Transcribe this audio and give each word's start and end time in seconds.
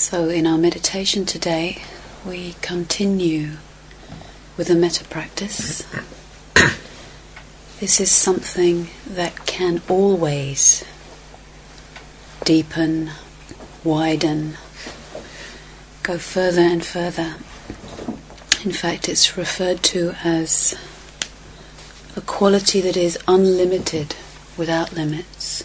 So, 0.00 0.30
in 0.30 0.46
our 0.46 0.56
meditation 0.56 1.26
today, 1.26 1.82
we 2.26 2.54
continue 2.62 3.58
with 4.56 4.68
the 4.68 4.74
metta 4.74 5.04
practice. 5.04 5.86
this 7.80 8.00
is 8.00 8.10
something 8.10 8.88
that 9.06 9.44
can 9.44 9.82
always 9.90 10.84
deepen, 12.44 13.10
widen, 13.84 14.56
go 16.02 16.16
further 16.16 16.62
and 16.62 16.82
further. 16.82 17.34
In 18.64 18.72
fact, 18.72 19.06
it's 19.06 19.36
referred 19.36 19.82
to 19.82 20.14
as 20.24 20.74
a 22.16 22.22
quality 22.22 22.80
that 22.80 22.96
is 22.96 23.18
unlimited 23.28 24.16
without 24.56 24.94
limits. 24.94 25.64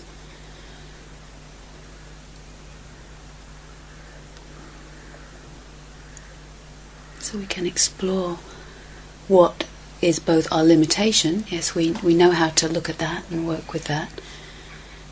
So 7.25 7.39
we 7.39 7.44
can 7.55 7.65
explore 7.65 8.37
what 9.29 9.63
is 10.01 10.19
both 10.19 10.51
our 10.51 10.61
limitation, 10.61 11.45
yes, 11.47 11.73
we, 11.73 11.91
we 12.03 12.13
know 12.13 12.31
how 12.31 12.49
to 12.49 12.67
look 12.67 12.89
at 12.89 12.97
that 12.97 13.23
and 13.31 13.47
work 13.47 13.71
with 13.71 13.85
that, 13.85 14.11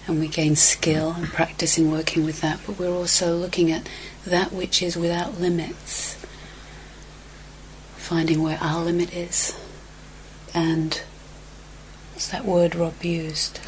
and 0.05 0.19
we 0.19 0.27
gain 0.27 0.53
skill 0.53 1.13
and 1.13 1.27
practice 1.27 1.77
in 1.77 1.89
working 1.89 2.25
with 2.25 2.41
that, 2.41 2.59
but 2.67 2.77
we're 2.77 2.91
also 2.91 3.37
looking 3.37 3.71
at 3.71 3.87
that 4.25 4.51
which 4.51 4.83
is 4.83 4.97
without 4.97 5.39
limits, 5.39 6.17
finding 7.95 8.43
where 8.43 8.59
our 8.59 8.83
limit 8.83 9.13
is. 9.13 9.57
And 10.53 11.01
what's 12.11 12.27
that 12.27 12.43
word 12.43 12.75
Rob 12.75 13.01
used? 13.01 13.61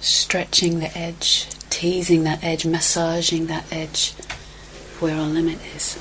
Stretching 0.00 0.78
the 0.78 0.96
edge, 0.96 1.48
teasing 1.68 2.24
that 2.24 2.42
edge, 2.42 2.64
massaging 2.64 3.46
that 3.48 3.70
edge 3.70 4.12
where 5.00 5.16
our 5.16 5.28
limit 5.28 5.58
is. 5.76 5.98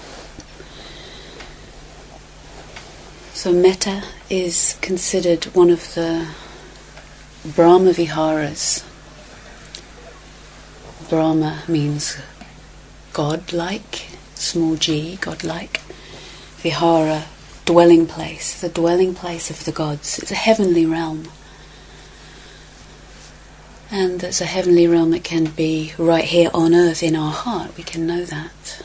So, 3.37 3.53
metta 3.53 4.01
is 4.31 4.79
considered 4.81 5.45
one 5.53 5.69
of 5.69 5.93
the 5.93 6.27
Brahma 7.45 7.93
Viharas. 7.93 8.83
Brahma 11.07 11.61
means 11.67 12.17
godlike, 13.13 14.07
small 14.33 14.75
g, 14.75 15.17
God-like. 15.21 15.81
Vihara, 16.63 17.25
dwelling 17.65 18.07
place, 18.07 18.59
the 18.59 18.69
dwelling 18.69 19.13
place 19.13 19.51
of 19.51 19.65
the 19.65 19.71
gods. 19.71 20.17
It's 20.17 20.31
a 20.31 20.35
heavenly 20.35 20.87
realm. 20.87 21.27
And 23.91 24.23
it's 24.23 24.41
a 24.41 24.45
heavenly 24.45 24.87
realm 24.87 25.11
that 25.11 25.23
can 25.23 25.45
be 25.45 25.93
right 25.99 26.25
here 26.25 26.49
on 26.55 26.73
earth 26.73 27.03
in 27.03 27.15
our 27.15 27.31
heart. 27.31 27.77
We 27.77 27.83
can 27.83 28.07
know 28.07 28.25
that. 28.25 28.83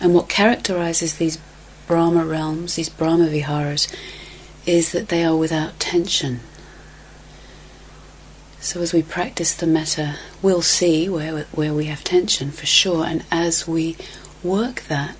And 0.00 0.12
what 0.12 0.28
characterizes 0.28 1.14
these 1.14 1.38
Brahma 1.86 2.24
realms, 2.24 2.76
these 2.76 2.88
Brahma 2.88 3.28
viharas, 3.28 3.88
is 4.66 4.92
that 4.92 5.08
they 5.08 5.24
are 5.24 5.36
without 5.36 5.78
tension. 5.78 6.40
So 8.60 8.80
as 8.80 8.92
we 8.92 9.02
practice 9.02 9.54
the 9.54 9.66
metta, 9.66 10.16
we'll 10.40 10.62
see 10.62 11.08
where 11.08 11.42
where 11.52 11.74
we 11.74 11.84
have 11.86 12.02
tension 12.02 12.50
for 12.50 12.66
sure, 12.66 13.04
and 13.04 13.24
as 13.30 13.68
we 13.68 13.96
work 14.42 14.84
that, 14.88 15.16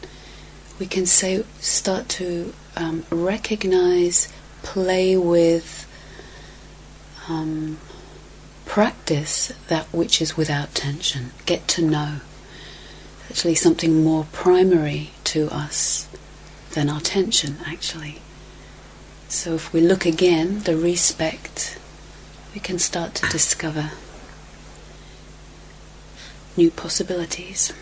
we 0.79 0.87
can 0.87 1.05
say 1.07 1.45
start 1.61 2.09
to 2.11 2.55
um, 2.77 3.05
recognize, 3.11 4.33
play 4.63 5.17
with, 5.17 5.87
um, 7.29 7.79
practice 8.65 9.53
that 9.69 9.87
which 9.93 10.23
is 10.23 10.37
without 10.37 10.75
tension. 10.75 11.33
Get 11.45 11.69
to 11.69 11.83
know. 11.83 12.21
Actually, 13.29 13.55
something 13.55 14.03
more 14.03 14.27
primary 14.33 15.11
to 15.25 15.49
us 15.51 16.09
than 16.75 16.91
our 16.91 17.01
tension, 17.01 17.57
actually. 17.67 18.21
So 19.29 19.55
if 19.55 19.73
we 19.73 19.81
look 19.81 20.05
again, 20.05 20.61
the 20.61 20.77
respect, 20.77 21.79
we 22.55 22.61
can 22.61 22.79
start 22.79 23.15
to 23.17 23.29
discover 23.29 23.91
new 26.57 26.71
possibilities. 26.71 27.73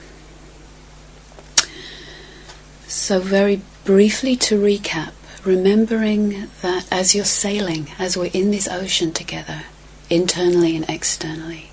So, 2.87 3.21
very 3.21 3.63
briefly 3.85 4.37
to 4.37 4.61
recap, 4.61 5.13
remembering 5.45 6.49
that 6.61 6.87
as 6.91 7.15
you're 7.15 7.25
sailing, 7.25 7.89
as 7.99 8.17
we're 8.17 8.31
in 8.33 8.51
this 8.51 8.69
ocean 8.69 9.13
together, 9.13 9.65
internally 10.11 10.77
and 10.77 10.89
externally, 10.89 11.71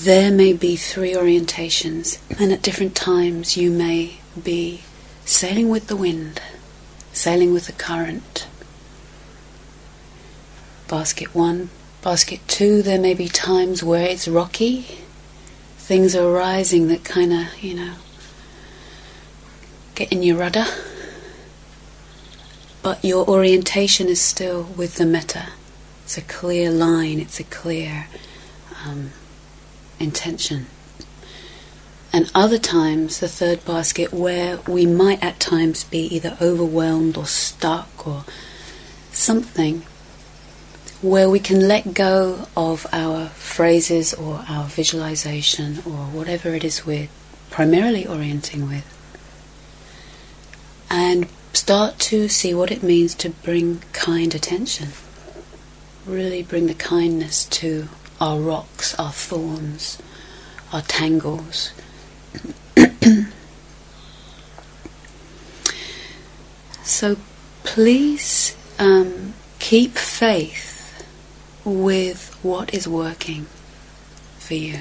there 0.00 0.30
may 0.32 0.52
be 0.52 0.76
three 0.76 1.12
orientations, 1.12 2.18
and 2.40 2.52
at 2.52 2.62
different 2.62 2.94
times 2.94 3.56
you 3.56 3.70
may 3.70 4.18
be 4.42 4.82
sailing 5.24 5.68
with 5.68 5.86
the 5.86 5.96
wind, 5.96 6.40
sailing 7.12 7.52
with 7.52 7.66
the 7.66 7.72
current. 7.72 8.46
Basket 10.88 11.34
one, 11.34 11.70
basket 12.02 12.40
two, 12.48 12.82
there 12.82 13.00
may 13.00 13.14
be 13.14 13.28
times 13.28 13.82
where 13.82 14.06
it's 14.06 14.26
rocky, 14.26 14.82
things 15.78 16.16
are 16.16 16.32
rising 16.32 16.88
that 16.88 17.04
kind 17.04 17.32
of, 17.32 17.58
you 17.62 17.74
know, 17.74 17.94
get 19.94 20.10
in 20.10 20.22
your 20.22 20.36
rudder. 20.36 20.66
But 22.82 23.04
your 23.04 23.28
orientation 23.28 24.08
is 24.08 24.20
still 24.20 24.62
with 24.62 24.96
the 24.96 25.06
metta. 25.06 25.48
It's 26.04 26.16
a 26.16 26.22
clear 26.22 26.70
line, 26.70 27.20
it's 27.20 27.38
a 27.38 27.44
clear 27.44 28.06
um, 28.84 29.10
intention 29.98 30.66
and 32.12 32.30
other 32.34 32.58
times 32.58 33.20
the 33.20 33.28
third 33.28 33.64
basket 33.64 34.12
where 34.12 34.58
we 34.66 34.84
might 34.86 35.22
at 35.22 35.38
times 35.38 35.84
be 35.84 36.00
either 36.14 36.36
overwhelmed 36.40 37.16
or 37.16 37.26
stuck 37.26 38.06
or 38.06 38.24
something 39.12 39.82
where 41.02 41.30
we 41.30 41.38
can 41.38 41.66
let 41.66 41.94
go 41.94 42.46
of 42.56 42.86
our 42.92 43.26
phrases 43.28 44.12
or 44.12 44.44
our 44.48 44.64
visualization 44.66 45.78
or 45.86 46.06
whatever 46.12 46.54
it 46.54 46.64
is 46.64 46.84
we're 46.84 47.08
primarily 47.50 48.06
orienting 48.06 48.68
with 48.68 48.84
and 50.90 51.28
start 51.52 51.98
to 51.98 52.28
see 52.28 52.52
what 52.52 52.70
it 52.70 52.82
means 52.82 53.14
to 53.14 53.30
bring 53.30 53.80
kind 53.92 54.34
attention. 54.34 54.88
Really 56.06 56.42
bring 56.42 56.66
the 56.66 56.74
kindness 56.74 57.44
to 57.46 57.88
our 58.20 58.38
rocks 58.38 58.94
our 58.98 59.12
thorns 59.12 59.98
our 60.72 60.82
tangles 60.82 61.72
so 66.82 67.16
please 67.64 68.56
um, 68.78 69.34
keep 69.58 69.92
faith 69.92 71.04
with 71.64 72.38
what 72.42 72.72
is 72.74 72.88
working 72.88 73.46
for 74.38 74.54
you 74.54 74.80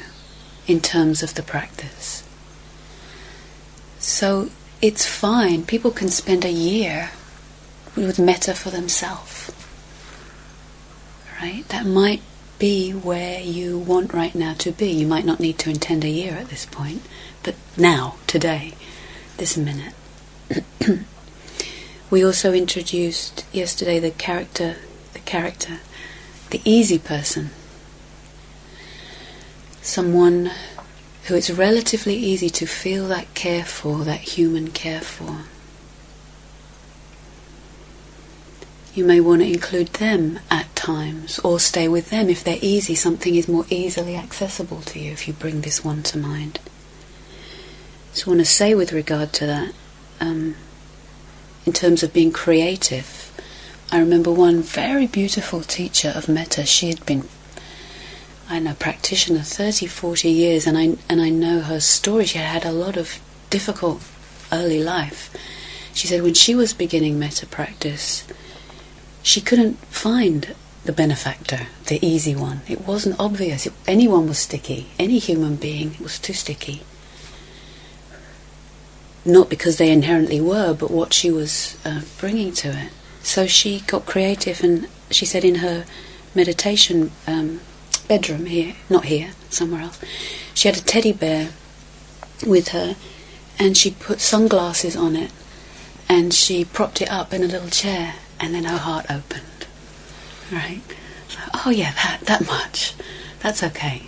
in 0.68 0.80
terms 0.80 1.22
of 1.24 1.34
the 1.34 1.44
practice. 1.44 2.24
So 4.00 4.50
it's 4.82 5.06
fine. 5.06 5.66
People 5.66 5.92
can 5.92 6.10
spend 6.10 6.46
a 6.46 6.52
year 6.52 7.12
with 7.96 8.20
metta 8.20 8.54
for 8.54 8.70
themselves. 8.70 9.52
Right? 11.42 11.68
That 11.70 11.86
might 11.86 12.22
be 12.60 12.92
where 12.92 13.42
you 13.42 13.78
want 13.78 14.14
right 14.14 14.36
now 14.36 14.54
to 14.56 14.72
be. 14.72 14.92
You 14.92 15.08
might 15.08 15.26
not 15.26 15.40
need 15.40 15.58
to 15.60 15.70
intend 15.70 16.04
a 16.04 16.10
year 16.10 16.34
at 16.34 16.50
this 16.50 16.66
point, 16.66 17.02
but 17.50 17.82
now, 17.82 18.16
today, 18.28 18.76
this 19.38 19.58
minute. 19.58 19.96
we 22.12 22.24
also 22.24 22.54
introduced 22.54 23.44
yesterday 23.52 23.98
the 23.98 24.12
character, 24.12 24.76
the 25.14 25.20
character, 25.22 25.80
the 26.52 26.62
easy 26.64 27.00
person. 27.00 27.50
Someone 29.82 30.52
who 31.24 31.34
it's 31.34 31.50
relatively 31.50 32.16
easy 32.16 32.52
to 32.52 32.68
feel 32.68 33.08
that 33.08 33.34
care 33.34 33.66
for, 33.66 34.04
that 34.04 34.20
human 34.20 34.70
care 34.70 35.02
for. 35.02 35.46
You 38.94 39.06
may 39.06 39.20
want 39.20 39.42
to 39.42 39.52
include 39.52 39.88
them 39.94 40.40
at 40.52 40.76
times 40.76 41.40
or 41.40 41.60
stay 41.60 41.88
with 41.88 42.12
them 42.12 42.30
if 42.30 42.44
they're 42.44 42.60
easy. 42.62 42.94
Something 42.94 43.34
is 43.34 43.48
more 43.48 43.66
easily 43.72 44.16
accessible 44.16 44.82
to 44.82 45.00
you 45.00 45.12
if 45.12 45.28
you 45.28 45.34
bring 45.34 45.62
this 45.62 45.84
one 45.84 46.04
to 46.04 46.20
mind. 46.20 46.60
So, 48.14 48.26
I 48.26 48.30
want 48.30 48.42
to 48.42 48.46
say 48.46 48.76
with 48.76 48.92
regard 48.92 49.34
to 49.34 49.46
that, 49.46 49.74
um, 50.20 50.56
in 51.66 51.74
terms 51.74 52.04
of 52.04 52.14
being 52.14 52.32
creative, 52.32 53.32
I 53.92 54.00
remember 54.00 54.32
one 54.32 54.62
very 54.62 55.08
beautiful 55.08 55.62
teacher 55.62 56.12
of 56.16 56.28
metta. 56.28 56.66
She 56.66 56.90
had 56.90 57.06
been, 57.06 57.28
I 58.50 58.60
know, 58.60 58.74
practitioner 58.74 59.42
30, 59.42 59.88
40 59.88 60.30
years, 60.30 60.68
and 60.68 60.78
I, 60.78 60.98
and 61.10 61.22
I 61.22 61.30
know 61.30 61.62
her 61.62 61.80
story. 61.80 62.26
She 62.26 62.38
had 62.38 62.64
had 62.64 62.66
a 62.66 62.76
lot 62.76 62.98
of 62.98 63.20
difficult 63.50 64.02
early 64.52 64.84
life. 64.84 65.36
She 65.94 66.08
said 66.08 66.22
when 66.22 66.34
she 66.34 66.56
was 66.56 66.74
beginning 66.74 67.20
metta 67.20 67.46
practice, 67.46 68.26
she 69.22 69.42
couldn't 69.42 69.78
find 69.88 70.56
the 70.86 70.92
benefactor, 70.94 71.68
the 71.86 72.04
easy 72.06 72.36
one. 72.36 72.62
It 72.68 72.88
wasn't 72.88 73.20
obvious. 73.20 73.66
It, 73.66 73.74
anyone 73.88 74.28
was 74.28 74.40
sticky. 74.40 74.88
Any 74.98 75.20
human 75.20 75.56
being 75.56 75.96
was 76.02 76.18
too 76.20 76.34
sticky. 76.34 76.82
Not 79.26 79.50
because 79.50 79.78
they 79.78 79.92
inherently 79.92 80.40
were, 80.42 80.74
but 80.74 80.92
what 80.92 81.14
she 81.14 81.30
was 81.32 81.78
uh, 81.86 82.02
bringing 82.20 82.54
to 82.54 82.70
it. 82.70 82.92
So 83.22 83.46
she 83.46 83.82
got 83.82 84.06
creative, 84.06 84.64
and 84.64 84.88
she 85.12 85.26
said 85.26 85.44
in 85.44 85.56
her 85.56 85.86
meditation 86.34 87.12
um, 87.28 87.60
bedroom 88.08 88.46
here, 88.46 88.76
not 88.90 89.06
here, 89.06 89.32
somewhere 89.50 89.82
else, 89.82 90.00
she 90.54 90.68
had 90.68 90.78
a 90.78 90.82
teddy 90.82 91.12
bear 91.12 91.50
with 92.46 92.70
her, 92.70 92.96
and 93.58 93.78
she 93.78 93.92
put 93.92 94.22
sunglasses 94.22 94.96
on 94.96 95.16
it, 95.16 95.32
and 96.08 96.34
she 96.34 96.64
propped 96.66 97.02
it 97.02 97.12
up 97.12 97.34
in 97.34 97.44
a 97.44 97.48
little 97.48 97.70
chair, 97.70 98.16
and 98.40 98.56
then 98.56 98.64
her 98.64 98.78
heart 98.78 99.06
opened. 99.10 99.68
Right? 100.52 100.82
So, 101.28 101.40
oh 101.66 101.70
yeah, 101.70 101.92
that 101.92 102.22
that 102.22 102.48
much. 102.48 102.96
That's 103.42 103.62
okay. 103.64 104.04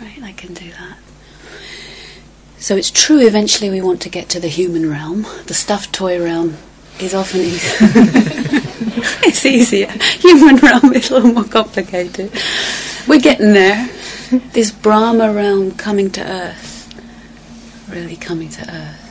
Right? 0.00 0.22
I 0.22 0.32
can 0.32 0.54
do 0.54 0.70
that. 0.70 0.98
So 2.58 2.76
it's 2.76 2.90
true. 2.90 3.20
Eventually, 3.20 3.70
we 3.70 3.80
want 3.80 4.00
to 4.02 4.08
get 4.08 4.28
to 4.30 4.40
the 4.40 4.48
human 4.48 4.88
realm. 4.88 5.26
The 5.46 5.54
stuffed 5.54 5.92
toy 5.92 6.22
realm 6.22 6.56
is 7.00 7.14
often 7.14 7.40
easier. 7.40 7.76
it's 9.24 9.44
easier. 9.44 9.90
Human 10.20 10.56
realm 10.56 10.92
is 10.92 11.10
a 11.10 11.14
little 11.14 11.32
more 11.32 11.44
complicated. 11.44 12.32
We're 13.06 13.20
getting 13.20 13.52
there. 13.52 13.88
This 14.52 14.70
Brahma 14.70 15.32
realm 15.32 15.72
coming 15.72 16.10
to 16.12 16.22
earth, 16.22 16.92
really 17.88 18.16
coming 18.16 18.48
to 18.50 18.62
earth. 18.62 19.04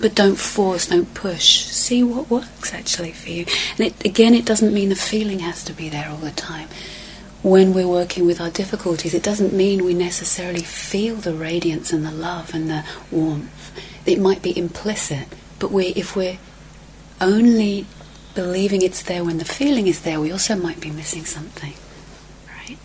But 0.00 0.14
don't 0.14 0.36
force, 0.36 0.88
don't 0.88 1.12
push. 1.14 1.64
See 1.66 2.02
what 2.02 2.30
works 2.30 2.74
actually 2.74 3.12
for 3.12 3.30
you. 3.30 3.46
And 3.78 3.88
it, 3.88 4.04
again, 4.04 4.34
it 4.34 4.44
doesn't 4.44 4.74
mean 4.74 4.88
the 4.88 4.96
feeling 4.96 5.40
has 5.40 5.62
to 5.64 5.72
be 5.72 5.88
there 5.88 6.08
all 6.10 6.16
the 6.16 6.30
time. 6.32 6.68
When 7.44 7.74
we're 7.74 7.86
working 7.86 8.24
with 8.24 8.40
our 8.40 8.48
difficulties, 8.48 9.12
it 9.12 9.22
doesn't 9.22 9.52
mean 9.52 9.84
we 9.84 9.92
necessarily 9.92 10.62
feel 10.62 11.16
the 11.16 11.34
radiance 11.34 11.92
and 11.92 12.02
the 12.02 12.10
love 12.10 12.54
and 12.54 12.70
the 12.70 12.86
warmth. 13.10 13.70
It 14.06 14.18
might 14.18 14.40
be 14.40 14.56
implicit, 14.58 15.28
but 15.58 15.70
we, 15.70 15.88
if 15.88 16.16
we're 16.16 16.38
only 17.20 17.84
believing 18.34 18.80
it's 18.80 19.02
there 19.02 19.22
when 19.22 19.36
the 19.36 19.44
feeling 19.44 19.86
is 19.88 20.00
there, 20.00 20.20
we 20.20 20.32
also 20.32 20.56
might 20.56 20.80
be 20.80 20.90
missing 20.90 21.26
something. 21.26 21.74
Right? 22.48 22.78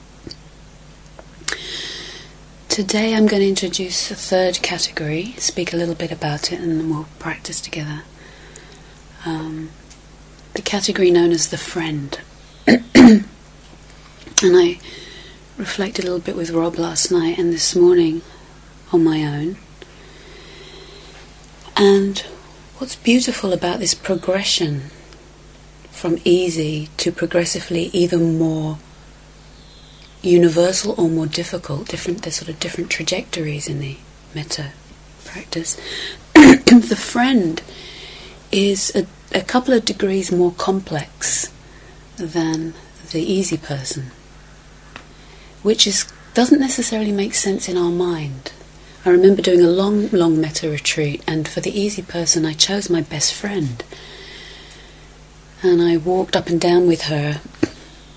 Today 2.67 3.15
I'm 3.15 3.27
going 3.27 3.41
to 3.41 3.47
introduce 3.47 4.11
a 4.11 4.15
third 4.15 4.61
category, 4.61 5.35
speak 5.37 5.71
a 5.71 5.77
little 5.77 5.95
bit 5.95 6.11
about 6.11 6.51
it, 6.51 6.59
and 6.59 6.81
then 6.81 6.89
we'll 6.89 7.07
practice 7.17 7.61
together. 7.61 8.01
Um, 9.25 9.69
the 10.53 10.61
category 10.61 11.11
known 11.11 11.31
as 11.31 11.47
the 11.47 11.57
friend. 11.57 12.19
And 14.41 14.55
I 14.55 14.79
reflected 15.57 16.05
a 16.05 16.07
little 16.07 16.23
bit 16.23 16.37
with 16.37 16.51
Rob 16.51 16.77
last 16.77 17.11
night 17.11 17.37
and 17.37 17.51
this 17.51 17.75
morning 17.75 18.21
on 18.93 19.03
my 19.03 19.23
own. 19.25 19.57
And 21.75 22.19
what's 22.77 22.95
beautiful 22.95 23.51
about 23.51 23.79
this 23.79 23.93
progression 23.93 24.91
from 25.91 26.19
easy 26.23 26.87
to 26.97 27.11
progressively 27.11 27.89
either 27.91 28.17
more 28.17 28.77
universal 30.21 30.95
or 30.97 31.09
more 31.09 31.27
difficult, 31.27 31.89
different 31.89 32.21
there's 32.21 32.35
sort 32.35 32.49
of 32.49 32.61
different 32.61 32.89
trajectories 32.89 33.67
in 33.67 33.79
the 33.79 33.97
metta 34.33 34.71
practice. 35.25 35.75
the 36.33 36.97
friend 36.97 37.61
is 38.53 38.95
a, 38.95 39.05
a 39.37 39.41
couple 39.41 39.73
of 39.73 39.83
degrees 39.83 40.31
more 40.31 40.53
complex 40.53 41.51
than 42.15 42.73
the 43.11 43.21
easy 43.21 43.57
person, 43.57 44.11
which 45.63 45.87
is 45.87 46.11
doesn't 46.33 46.59
necessarily 46.59 47.11
make 47.11 47.33
sense 47.33 47.67
in 47.67 47.77
our 47.77 47.89
mind. 47.89 48.51
I 49.05 49.09
remember 49.09 49.41
doing 49.41 49.61
a 49.61 49.67
long, 49.67 50.09
long 50.09 50.39
metta 50.39 50.69
retreat, 50.69 51.23
and 51.27 51.47
for 51.47 51.61
the 51.61 51.77
easy 51.77 52.01
person, 52.01 52.45
I 52.45 52.53
chose 52.53 52.89
my 52.89 53.01
best 53.01 53.33
friend. 53.33 53.83
And 55.63 55.81
I 55.81 55.97
walked 55.97 56.35
up 56.35 56.47
and 56.47 56.59
down 56.61 56.87
with 56.87 57.03
her 57.03 57.41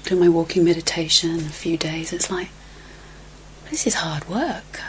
do 0.04 0.16
my 0.16 0.28
walking 0.28 0.64
meditation 0.64 1.36
a 1.36 1.50
few 1.50 1.76
days, 1.76 2.12
it's 2.12 2.30
like, 2.30 2.48
this 3.70 3.86
is 3.86 3.94
hard 3.94 4.28
work. 4.28 4.80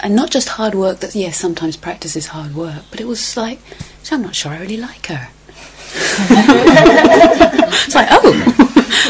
And 0.00 0.14
not 0.16 0.30
just 0.30 0.48
hard 0.50 0.74
work 0.74 1.00
that, 1.00 1.14
yes, 1.14 1.38
sometimes 1.38 1.76
practice 1.76 2.16
is 2.16 2.28
hard 2.28 2.54
work, 2.54 2.82
but 2.90 3.00
it 3.00 3.06
was 3.06 3.36
like, 3.36 3.60
I'm 4.10 4.22
not 4.22 4.34
sure 4.34 4.52
I 4.52 4.60
really 4.60 4.76
like 4.76 5.06
her. 5.06 5.28
it's 7.74 7.94
like, 7.94 8.08
oh, 8.10 8.32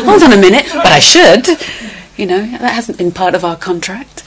hold 0.04 0.22
on 0.22 0.32
a 0.32 0.40
minute, 0.40 0.66
but 0.72 0.86
I 0.86 0.98
should. 0.98 1.46
You 2.16 2.26
know, 2.26 2.40
that 2.40 2.72
hasn't 2.72 2.98
been 2.98 3.12
part 3.12 3.34
of 3.34 3.44
our 3.44 3.56
contract. 3.56 4.24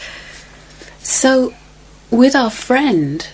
So, 0.99 1.53
with 2.11 2.35
our 2.35 2.51
friend, 2.51 3.27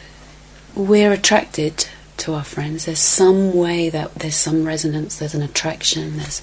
we're 0.75 1.11
attracted 1.11 1.87
to 2.17 2.33
our 2.33 2.43
friends. 2.43 2.85
There's 2.85 2.99
some 2.99 3.53
way 3.53 3.89
that 3.89 4.15
there's 4.15 4.35
some 4.35 4.65
resonance, 4.65 5.17
there's 5.19 5.35
an 5.35 5.41
attraction, 5.41 6.17
there's 6.17 6.41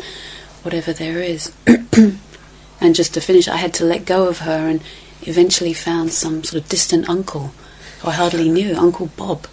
whatever 0.62 0.92
there 0.92 1.20
is. 1.20 1.52
and 2.80 2.94
just 2.94 3.14
to 3.14 3.20
finish, 3.20 3.48
I 3.48 3.56
had 3.56 3.74
to 3.74 3.84
let 3.84 4.04
go 4.04 4.28
of 4.28 4.40
her 4.40 4.68
and 4.68 4.82
eventually 5.22 5.72
found 5.72 6.12
some 6.12 6.44
sort 6.44 6.62
of 6.62 6.68
distant 6.68 7.08
uncle 7.08 7.52
who 8.00 8.08
I 8.08 8.12
hardly 8.12 8.48
knew, 8.48 8.74
Uncle 8.74 9.06
Bob. 9.16 9.46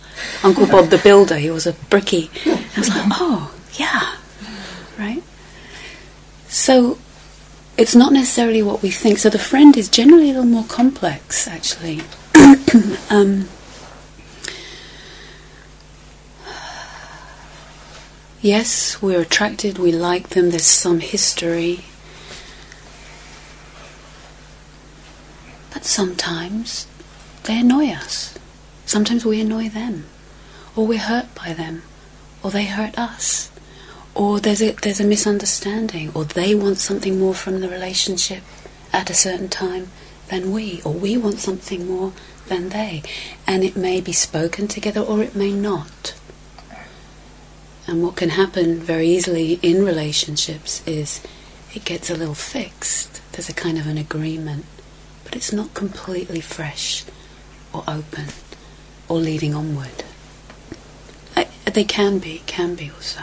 Uncle 0.44 0.68
Bob 0.68 0.90
the 0.90 0.98
builder, 0.98 1.38
he 1.38 1.50
was 1.50 1.66
a 1.66 1.74
bricky. 1.74 2.30
I 2.46 2.66
was 2.78 2.90
like, 2.90 3.06
oh, 3.12 3.54
yeah, 3.74 4.16
right? 4.98 5.24
So 6.48 6.98
it's 7.80 7.96
not 7.96 8.12
necessarily 8.12 8.62
what 8.62 8.82
we 8.82 8.92
think. 8.92 9.18
So 9.20 9.30
the 9.30 9.40
friend 9.40 9.78
is 9.78 9.88
generally 9.88 10.26
a 10.26 10.34
little 10.34 10.46
more 10.46 10.66
complex, 10.66 11.48
actually. 11.48 12.02
um, 13.10 13.48
Yes, 18.42 19.02
we're 19.02 19.20
attracted, 19.20 19.78
we 19.78 19.92
like 19.92 20.30
them, 20.30 20.52
there's 20.52 20.64
some 20.64 21.02
history. 21.02 21.84
But 25.74 25.84
sometimes 25.84 26.88
they 27.44 27.60
annoy 27.60 27.90
us. 27.90 28.38
Sometimes 28.86 29.26
we 29.26 29.42
annoy 29.42 29.68
them. 29.68 30.06
Or 30.74 30.88
we're 30.88 31.00
hurt 31.00 31.36
by 31.36 31.52
them. 31.52 31.84
Or 32.42 32.50
they 32.50 32.64
hurt 32.64 32.98
us. 32.98 33.52
Or 34.16 34.40
there's 34.40 34.62
a, 34.62 34.72
there's 34.72 35.00
a 35.00 35.06
misunderstanding. 35.06 36.12
Or 36.14 36.26
they 36.26 36.56
want 36.56 36.78
something 36.78 37.20
more 37.20 37.34
from 37.34 37.62
the 37.62 37.70
relationship 37.70 38.44
at 38.92 39.10
a 39.10 39.14
certain 39.14 39.50
time 39.50 39.90
than 40.30 40.52
we. 40.52 40.82
Or 40.84 40.94
we 40.94 41.18
want 41.18 41.40
something 41.40 41.88
more 41.88 42.14
than 42.48 42.70
they. 42.70 43.04
And 43.48 43.64
it 43.64 43.78
may 43.78 44.02
be 44.02 44.12
spoken 44.12 44.68
together 44.68 45.02
or 45.02 45.22
it 45.22 45.36
may 45.36 45.52
not. 45.52 46.16
And 47.88 48.04
what 48.04 48.16
can 48.18 48.30
happen 48.30 48.80
very 48.80 49.08
easily 49.08 49.54
in 49.64 49.84
relationships 49.84 50.86
is 50.86 51.22
it 51.74 51.86
gets 51.86 52.10
a 52.10 52.16
little 52.16 52.36
fixed. 52.36 53.22
There's 53.32 53.50
a 53.50 53.54
kind 53.54 53.80
of 53.80 53.88
an 53.88 53.98
agreement, 53.98 54.66
but 55.24 55.36
it's 55.36 55.54
not 55.54 55.74
completely 55.74 56.42
fresh 56.42 57.04
or 57.74 57.84
open 57.88 58.26
or 59.08 59.18
leading 59.18 59.56
onward. 59.56 60.04
I, 61.36 61.48
they 61.66 61.84
can 61.84 62.20
be, 62.20 62.44
can 62.46 62.76
be 62.76 62.92
also. 62.92 63.22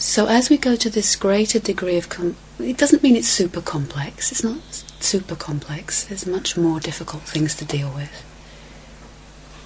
So 0.00 0.28
as 0.28 0.48
we 0.48 0.56
go 0.56 0.76
to 0.76 0.88
this 0.88 1.14
greater 1.14 1.58
degree 1.58 1.98
of, 1.98 2.08
com- 2.08 2.36
it 2.58 2.78
doesn't 2.78 3.02
mean 3.02 3.16
it's 3.16 3.28
super 3.28 3.60
complex. 3.60 4.32
It's 4.32 4.42
not 4.42 4.62
super 4.98 5.36
complex. 5.36 6.04
There's 6.04 6.26
much 6.26 6.56
more 6.56 6.80
difficult 6.80 7.24
things 7.24 7.54
to 7.56 7.66
deal 7.66 7.92
with. 7.94 8.24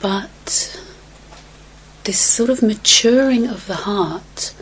But 0.02 0.82
this 2.02 2.18
sort 2.18 2.50
of 2.50 2.64
maturing 2.64 3.46
of 3.46 3.68
the 3.68 3.76
heart 3.76 4.52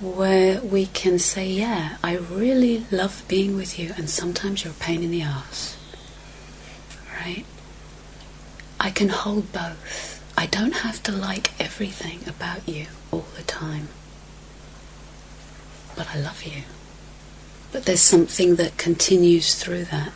where 0.00 0.60
we 0.62 0.86
can 0.86 1.20
say, 1.20 1.48
Yeah, 1.48 1.98
I 2.02 2.16
really 2.16 2.84
love 2.90 3.24
being 3.28 3.54
with 3.54 3.78
you, 3.78 3.92
and 3.96 4.10
sometimes 4.10 4.64
you're 4.64 4.72
a 4.72 4.76
pain 4.76 5.04
in 5.04 5.12
the 5.12 5.22
ass. 5.22 5.76
Right? 7.20 7.44
I 8.80 8.90
can 8.90 9.10
hold 9.10 9.52
both. 9.52 10.20
I 10.36 10.46
don't 10.46 10.78
have 10.78 11.04
to 11.04 11.12
like 11.12 11.52
everything 11.60 12.28
about 12.28 12.68
you 12.68 12.86
all 13.12 13.26
the 13.36 13.44
time. 13.44 13.90
But 15.96 16.14
I 16.14 16.18
love 16.18 16.42
you. 16.42 16.62
But 17.72 17.84
there's 17.84 18.00
something 18.00 18.56
that 18.56 18.76
continues 18.76 19.54
through 19.54 19.84
that. 19.86 20.12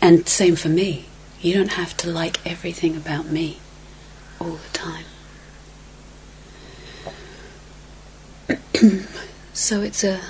And 0.00 0.28
same 0.28 0.56
for 0.56 0.68
me. 0.68 1.06
You 1.40 1.54
don't 1.54 1.72
have 1.72 1.96
to 1.98 2.10
like 2.10 2.44
everything 2.46 2.96
about 2.96 3.26
me 3.26 3.58
all 4.40 4.58
the 4.58 4.68
time. 4.72 5.04
so 9.52 9.80
it's 9.82 10.04
a 10.04 10.20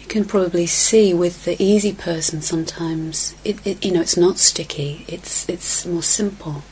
you 0.00 0.06
can 0.08 0.24
probably 0.24 0.66
see 0.66 1.14
with 1.14 1.44
the 1.44 1.62
easy 1.62 1.92
person 1.92 2.42
sometimes 2.42 3.34
it, 3.44 3.64
it, 3.66 3.84
you 3.84 3.92
know 3.92 4.00
it's 4.00 4.16
not 4.16 4.38
sticky 4.38 5.04
it's 5.06 5.48
it's 5.48 5.86
more 5.86 6.02
simple 6.02 6.62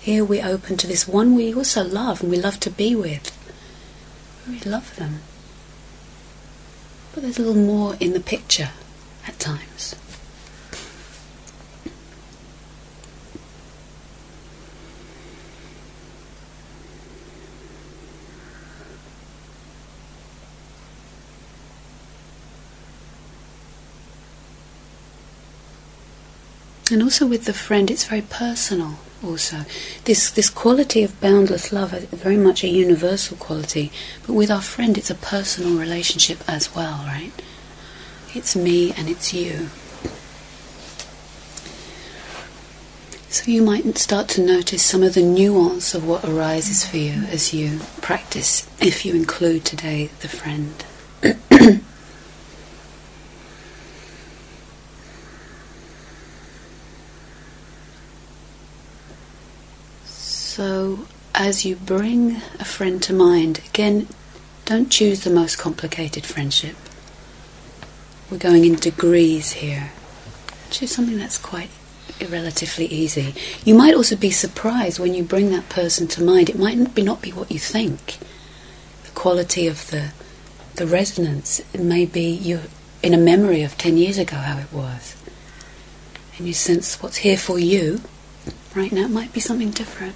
here 0.00 0.24
we 0.24 0.40
open 0.40 0.76
to 0.76 0.86
this 0.86 1.06
one 1.06 1.34
we 1.34 1.54
also 1.54 1.84
love 1.84 2.22
and 2.22 2.30
we 2.30 2.36
love 2.36 2.58
to 2.58 2.70
be 2.70 2.96
with 2.96 3.30
we 4.48 4.58
love 4.60 4.96
them 4.96 5.20
but 7.12 7.22
there's 7.22 7.38
a 7.38 7.42
little 7.42 7.54
more 7.54 7.96
in 8.00 8.12
the 8.12 8.20
picture 8.20 8.70
at 9.26 9.38
times. 9.38 9.94
And 26.92 27.04
also 27.04 27.24
with 27.24 27.44
the 27.44 27.52
friend, 27.52 27.88
it's 27.88 28.04
very 28.04 28.22
personal. 28.22 28.98
Also, 29.22 29.64
this 30.04 30.30
this 30.30 30.48
quality 30.48 31.02
of 31.02 31.20
boundless 31.20 31.72
love 31.72 31.92
is 31.92 32.04
very 32.06 32.38
much 32.38 32.64
a 32.64 32.68
universal 32.68 33.36
quality, 33.36 33.92
but 34.26 34.32
with 34.32 34.50
our 34.50 34.62
friend, 34.62 34.96
it's 34.96 35.10
a 35.10 35.14
personal 35.14 35.78
relationship 35.78 36.38
as 36.48 36.74
well, 36.74 37.04
right? 37.06 37.32
It's 38.34 38.56
me 38.56 38.92
and 38.92 39.08
it's 39.10 39.34
you. 39.34 39.68
So 43.28 43.50
you 43.50 43.62
might 43.62 43.96
start 43.98 44.28
to 44.30 44.40
notice 44.44 44.82
some 44.82 45.02
of 45.02 45.14
the 45.14 45.22
nuance 45.22 45.94
of 45.94 46.06
what 46.06 46.24
arises 46.24 46.84
for 46.84 46.96
you 46.96 47.24
as 47.30 47.54
you 47.54 47.80
practice, 48.00 48.68
if 48.80 49.04
you 49.04 49.14
include 49.14 49.64
today 49.64 50.10
the 50.20 50.28
friend. 50.28 50.84
So, 60.04 61.06
as 61.40 61.64
you 61.64 61.74
bring 61.74 62.36
a 62.58 62.64
friend 62.66 63.02
to 63.02 63.14
mind, 63.14 63.62
again, 63.70 64.06
don't 64.66 64.90
choose 64.90 65.24
the 65.24 65.30
most 65.30 65.56
complicated 65.56 66.26
friendship. 66.26 66.76
We're 68.30 68.36
going 68.36 68.66
in 68.66 68.74
degrees 68.74 69.52
here. 69.52 69.90
Choose 70.68 70.94
something 70.94 71.16
that's 71.16 71.38
quite 71.38 71.70
relatively 72.28 72.84
easy. 72.84 73.32
You 73.64 73.74
might 73.74 73.94
also 73.94 74.16
be 74.16 74.30
surprised 74.30 74.98
when 74.98 75.14
you 75.14 75.22
bring 75.22 75.50
that 75.50 75.70
person 75.70 76.06
to 76.08 76.22
mind. 76.22 76.50
It 76.50 76.58
might 76.58 76.94
be 76.94 77.00
not 77.00 77.22
be 77.22 77.32
what 77.32 77.50
you 77.50 77.58
think. 77.58 78.18
The 79.04 79.10
quality 79.14 79.66
of 79.66 79.90
the 79.90 80.12
the 80.74 80.86
resonance 80.86 81.60
it 81.72 81.80
may 81.80 82.04
be 82.04 82.30
you 82.30 82.60
in 83.02 83.14
a 83.14 83.18
memory 83.18 83.62
of 83.62 83.78
ten 83.78 83.96
years 83.96 84.18
ago 84.18 84.36
how 84.36 84.58
it 84.58 84.72
was. 84.74 85.16
And 86.36 86.46
you 86.46 86.52
sense 86.52 87.02
what's 87.02 87.16
here 87.18 87.38
for 87.38 87.58
you 87.58 88.02
right 88.76 88.92
now 88.92 89.06
it 89.06 89.10
might 89.10 89.32
be 89.32 89.40
something 89.40 89.70
different 89.70 90.14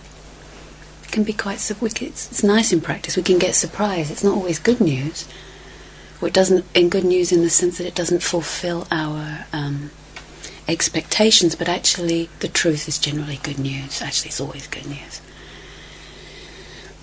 can 1.15 1.23
be 1.23 1.33
quite 1.33 1.71
it's, 1.71 2.03
it's 2.03 2.43
nice 2.43 2.73
in 2.73 2.81
practice. 2.81 3.17
We 3.17 3.23
can 3.23 3.39
get 3.39 3.55
surprised. 3.55 4.11
It's 4.11 4.25
not 4.25 4.35
always 4.35 4.59
good 4.59 4.81
news, 4.81 5.29
or 6.21 6.27
it 6.27 6.35
doesn't. 6.35 6.65
In 6.75 6.89
good 6.89 7.05
news, 7.05 7.31
in 7.31 7.43
the 7.43 7.51
sense 7.51 7.79
that 7.79 7.87
it 7.87 7.95
doesn't 7.95 8.21
fulfil 8.21 8.89
our 8.91 9.47
um, 9.53 9.93
expectations, 10.67 11.55
but 11.55 11.69
actually, 11.69 12.31
the 12.41 12.49
truth 12.49 12.89
is 12.89 12.99
generally 12.99 13.39
good 13.45 13.61
news. 13.61 14.03
Actually, 14.03 14.31
it's 14.31 14.41
always 14.41 14.67
good 14.67 14.87
news. 14.87 15.21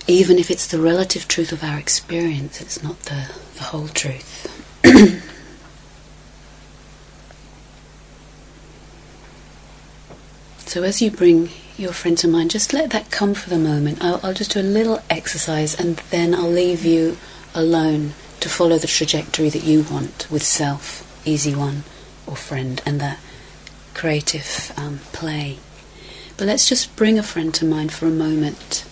Even 0.08 0.38
if 0.38 0.52
it's 0.52 0.68
the 0.68 0.80
relative 0.80 1.30
truth 1.30 1.54
of 1.54 1.64
our 1.64 1.80
experience, 1.80 2.60
it's 2.60 2.84
not 2.84 3.00
the, 3.04 3.32
the 3.56 3.64
whole 3.64 3.88
truth. 3.88 4.50
so, 10.68 10.84
as 10.84 11.02
you 11.02 11.10
bring 11.10 11.48
your 11.78 11.94
friend 11.94 12.18
to 12.20 12.28
mind, 12.28 12.52
just 12.52 12.74
let 12.74 12.92
that 12.92 13.12
come 13.12 13.34
for 13.34 13.50
the 13.50 13.58
moment. 13.58 14.04
I'll, 14.04 14.20
I'll 14.24 14.34
just 14.34 14.52
do 14.52 14.60
a 14.60 14.64
little 14.64 15.02
exercise 15.10 15.80
and 15.80 15.98
then 16.10 16.34
I'll 16.34 16.50
leave 16.50 16.86
you 16.86 17.18
alone 17.54 18.14
to 18.40 18.50
follow 18.50 18.78
the 18.78 18.88
trajectory 18.88 19.50
that 19.50 19.64
you 19.64 19.84
want 19.84 20.30
with 20.32 20.44
self, 20.44 21.06
easy 21.26 21.56
one, 21.56 21.84
or 22.26 22.36
friend, 22.36 22.82
and 22.86 23.00
that 23.02 23.20
creative 23.94 24.72
um, 24.78 25.00
play. 25.12 25.60
But 26.38 26.48
let's 26.48 26.68
just 26.68 26.96
bring 26.96 27.20
a 27.20 27.24
friend 27.24 27.54
to 27.56 27.66
mind 27.66 27.92
for 27.94 28.08
a 28.08 28.12
moment. 28.12 28.86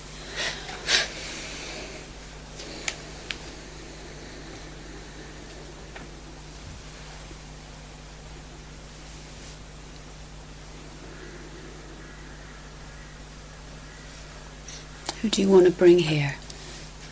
Do 15.30 15.42
you 15.44 15.50
want 15.50 15.66
to 15.66 15.72
bring 15.72 16.00
here? 16.00 16.36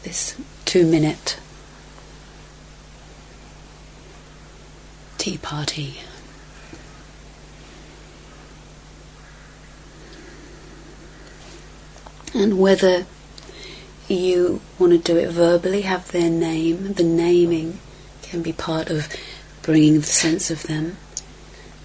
This 0.03 0.35
two 0.65 0.85
minute 0.87 1.39
tea 5.17 5.37
party. 5.37 5.97
And 12.33 12.59
whether 12.59 13.05
you 14.07 14.61
want 14.79 14.93
to 14.93 14.97
do 14.99 15.17
it 15.17 15.29
verbally, 15.29 15.81
have 15.81 16.11
their 16.11 16.29
name, 16.29 16.93
the 16.93 17.03
naming 17.03 17.79
can 18.21 18.41
be 18.41 18.53
part 18.53 18.89
of 18.89 19.07
bringing 19.61 19.95
the 19.95 20.03
sense 20.03 20.49
of 20.49 20.63
them, 20.63 20.97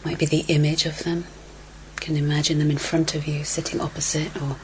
might 0.05 0.19
be 0.19 0.27
the 0.27 0.45
image 0.49 0.87
of 0.87 1.01
them. 1.01 1.25
You 1.95 2.01
can 2.01 2.17
imagine 2.17 2.59
them 2.59 2.71
in 2.71 2.79
front 2.79 3.15
of 3.15 3.27
you, 3.27 3.45
sitting 3.45 3.81
opposite, 3.81 4.41
or 4.41 4.57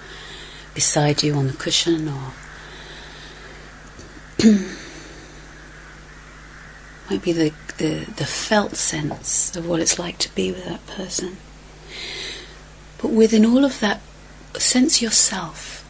beside 0.78 1.24
you 1.24 1.34
on 1.34 1.48
the 1.48 1.52
cushion 1.54 2.06
or 2.08 2.32
might 7.10 7.20
be 7.20 7.32
the, 7.32 7.52
the, 7.78 8.04
the 8.12 8.24
felt 8.24 8.76
sense 8.76 9.56
of 9.56 9.66
what 9.68 9.80
it's 9.80 9.98
like 9.98 10.18
to 10.18 10.32
be 10.36 10.52
with 10.52 10.64
that 10.66 10.86
person. 10.86 11.36
But 13.02 13.10
within 13.10 13.44
all 13.44 13.64
of 13.64 13.80
that, 13.80 14.00
sense 14.56 15.02
yourself. 15.02 15.84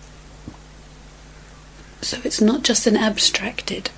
So 2.01 2.17
it's 2.25 2.41
not 2.41 2.63
just 2.63 2.87
an 2.87 2.97
abstracted 2.97 3.91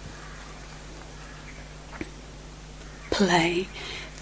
play, 3.13 3.69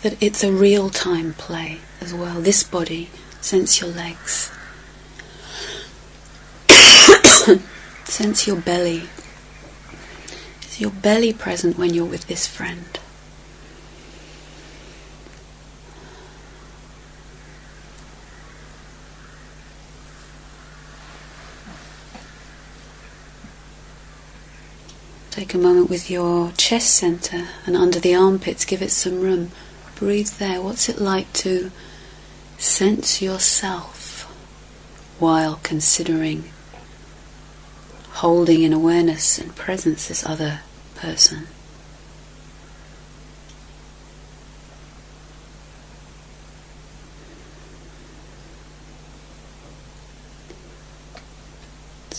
that 0.03 0.23
it's 0.23 0.45
a 0.45 0.53
real 0.53 0.91
time 0.91 1.33
play 1.33 1.79
as 2.03 2.13
well. 2.13 2.43
This 2.43 2.63
body, 2.63 3.09
sense 3.41 3.81
your 3.81 3.89
legs. 3.89 4.53
Sense 8.05 8.47
your 8.47 8.57
belly. 8.57 9.05
Is 10.63 10.81
your 10.81 10.91
belly 10.91 11.33
present 11.33 11.79
when 11.79 11.95
you're 11.95 12.05
with 12.05 12.27
this 12.27 12.47
friend? 12.47 12.99
Take 25.31 25.55
a 25.55 25.59
moment 25.59 25.89
with 25.89 26.11
your 26.11 26.53
chest 26.57 26.95
center 26.95 27.49
and 27.65 27.77
under 27.77 28.01
the 28.01 28.15
armpits, 28.15 28.65
give 28.65 28.83
it 28.83 28.91
some 28.91 29.21
room. 29.21 29.53
Breathe 29.95 30.31
there. 30.31 30.61
What's 30.61 30.89
it 30.89 31.01
like 31.01 31.33
to 31.35 31.71
sense 32.59 33.23
yourself 33.23 34.25
while 35.19 35.61
considering 35.63 36.51
holding 38.19 38.65
in 38.65 38.73
awareness 38.73 39.39
and 39.39 39.55
presence 39.55 40.09
this 40.09 40.27
other 40.27 40.59
person. 40.97 41.47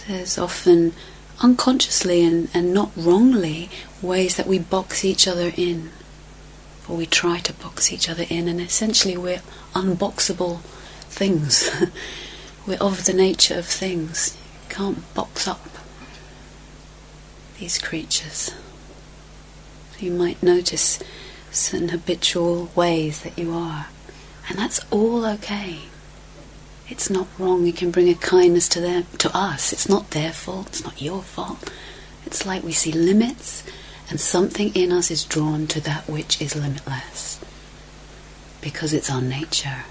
There's 0.08 0.38
often 0.38 0.94
unconsciously 1.42 2.24
and, 2.24 2.50
and 2.54 2.74
not 2.74 2.92
wrongly 2.96 3.70
ways 4.02 4.38
that 4.38 4.48
we 4.48 4.58
box 4.58 5.04
each 5.04 5.28
other 5.28 5.52
in, 5.58 5.90
or 6.88 6.96
we 6.96 7.06
try 7.08 7.40
to 7.40 7.52
box 7.52 7.92
each 7.92 8.10
other 8.10 8.24
in, 8.30 8.48
and 8.48 8.62
essentially 8.62 9.18
we're 9.18 9.42
unboxable 9.76 10.62
things. 11.10 11.70
we're 12.66 12.78
of 12.78 13.04
the 13.04 13.14
nature 13.14 13.60
of 13.60 13.66
things. 13.66 14.38
You 14.64 14.76
can't 14.76 15.14
box 15.14 15.46
up 15.46 15.69
these 17.60 17.78
creatures. 17.78 18.52
You 20.00 20.12
might 20.12 20.42
notice 20.42 21.04
certain 21.52 21.90
habitual 21.90 22.72
ways 22.76 23.22
that 23.24 23.38
you 23.38 23.54
are, 23.54 23.88
and 24.48 24.58
that's 24.58 24.80
all 24.92 25.26
okay. 25.26 25.80
It's 26.88 27.10
not 27.10 27.28
wrong. 27.38 27.66
You 27.66 27.74
can 27.74 27.92
bring 27.92 28.10
a 28.10 28.16
kindness 28.16 28.68
to 28.70 28.80
them, 28.80 29.06
to 29.20 29.36
us. 29.38 29.74
It's 29.74 29.90
not 29.90 30.12
their 30.12 30.32
fault. 30.32 30.68
It's 30.68 30.84
not 30.84 31.02
your 31.02 31.22
fault. 31.22 31.72
It's 32.26 32.46
like 32.46 32.64
we 32.64 32.72
see 32.72 32.92
limits, 32.92 33.64
and 34.10 34.20
something 34.20 34.74
in 34.74 34.92
us 34.92 35.12
is 35.12 35.26
drawn 35.26 35.68
to 35.68 35.82
that 35.82 36.08
which 36.10 36.42
is 36.42 36.56
limitless, 36.56 37.40
because 38.62 38.94
it's 38.94 39.10
our 39.10 39.22
nature. 39.22 39.84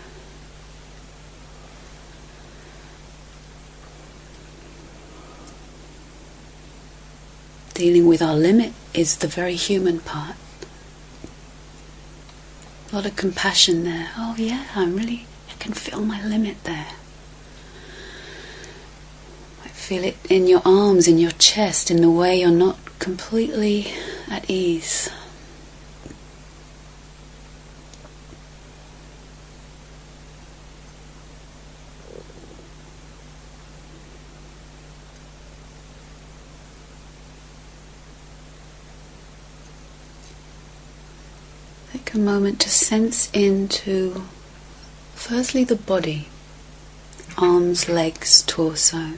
Dealing 7.78 8.08
with 8.08 8.20
our 8.20 8.34
limit 8.34 8.72
is 8.92 9.18
the 9.18 9.28
very 9.28 9.54
human 9.54 10.00
part. 10.00 10.34
A 12.90 12.96
lot 12.96 13.06
of 13.06 13.14
compassion 13.14 13.84
there. 13.84 14.10
Oh, 14.16 14.34
yeah, 14.36 14.66
I'm 14.74 14.96
really, 14.96 15.26
I 15.48 15.52
can 15.60 15.72
feel 15.74 16.00
my 16.00 16.20
limit 16.26 16.64
there. 16.64 16.88
I 19.64 19.68
feel 19.68 20.02
it 20.02 20.16
in 20.28 20.48
your 20.48 20.62
arms, 20.64 21.06
in 21.06 21.18
your 21.18 21.30
chest, 21.30 21.88
in 21.88 22.02
the 22.02 22.10
way 22.10 22.40
you're 22.40 22.50
not 22.50 22.78
completely 22.98 23.92
at 24.28 24.50
ease. 24.50 25.08
Take 41.92 42.07
a 42.18 42.20
moment 42.20 42.58
to 42.60 42.68
sense 42.68 43.30
into 43.32 44.24
firstly 45.14 45.62
the 45.62 45.76
body, 45.76 46.26
arms, 47.36 47.88
legs, 47.88 48.42
torso, 48.42 49.12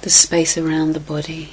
the 0.00 0.08
space 0.08 0.56
around 0.56 0.94
the 0.94 1.00
body. 1.00 1.50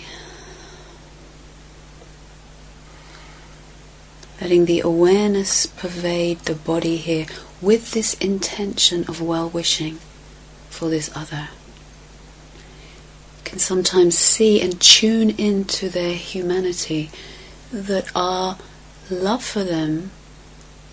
Letting 4.40 4.66
the 4.66 4.80
awareness 4.80 5.66
pervade 5.66 6.40
the 6.40 6.56
body 6.56 6.96
here 6.96 7.26
with 7.62 7.92
this 7.92 8.14
intention 8.16 9.04
of 9.10 9.22
well 9.22 9.50
wishing 9.50 10.00
for 10.70 10.90
this 10.90 11.12
other. 11.14 11.50
Can 13.44 13.60
sometimes 13.60 14.18
see 14.18 14.62
and 14.62 14.80
tune 14.80 15.32
into 15.32 15.90
their 15.90 16.16
humanity 16.16 17.12
that 17.74 18.10
our 18.16 18.58
love 19.10 19.44
for 19.44 19.64
them 19.64 20.12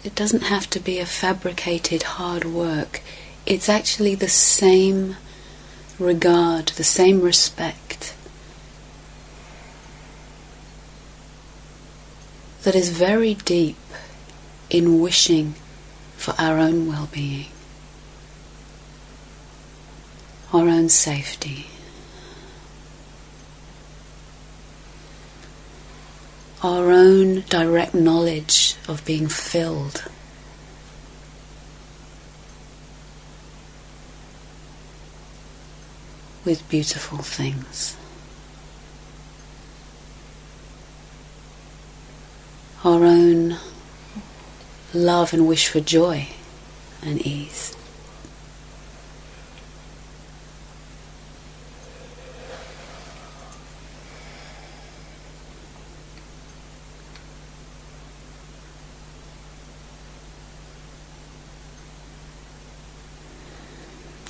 it 0.02 0.14
doesn't 0.14 0.44
have 0.44 0.68
to 0.70 0.80
be 0.80 0.98
a 0.98 1.06
fabricated 1.06 2.02
hard 2.02 2.44
work. 2.44 3.02
It's 3.44 3.68
actually 3.68 4.14
the 4.14 4.28
same 4.28 5.16
regard 5.98 6.68
the 6.68 6.84
same 6.84 7.20
respect 7.20 8.14
that 12.62 12.74
is 12.74 12.88
very 12.88 13.34
deep 13.34 13.76
in 14.70 14.98
wishing 14.98 15.54
for 16.16 16.34
our 16.38 16.58
own 16.58 16.88
well-being 16.88 17.48
our 20.54 20.68
own 20.68 20.88
safety 20.88 21.66
our 26.62 26.90
own 26.90 27.40
direct 27.48 27.94
knowledge 27.94 28.76
of 28.86 29.04
being 29.04 29.28
filled. 29.28 30.04
With 36.44 36.68
beautiful 36.68 37.18
things. 37.18 37.96
Our 42.84 43.04
own 43.04 43.56
love 44.92 45.32
and 45.32 45.46
wish 45.46 45.68
for 45.68 45.80
joy 45.80 46.28
and 47.02 47.24
ease. 47.26 47.76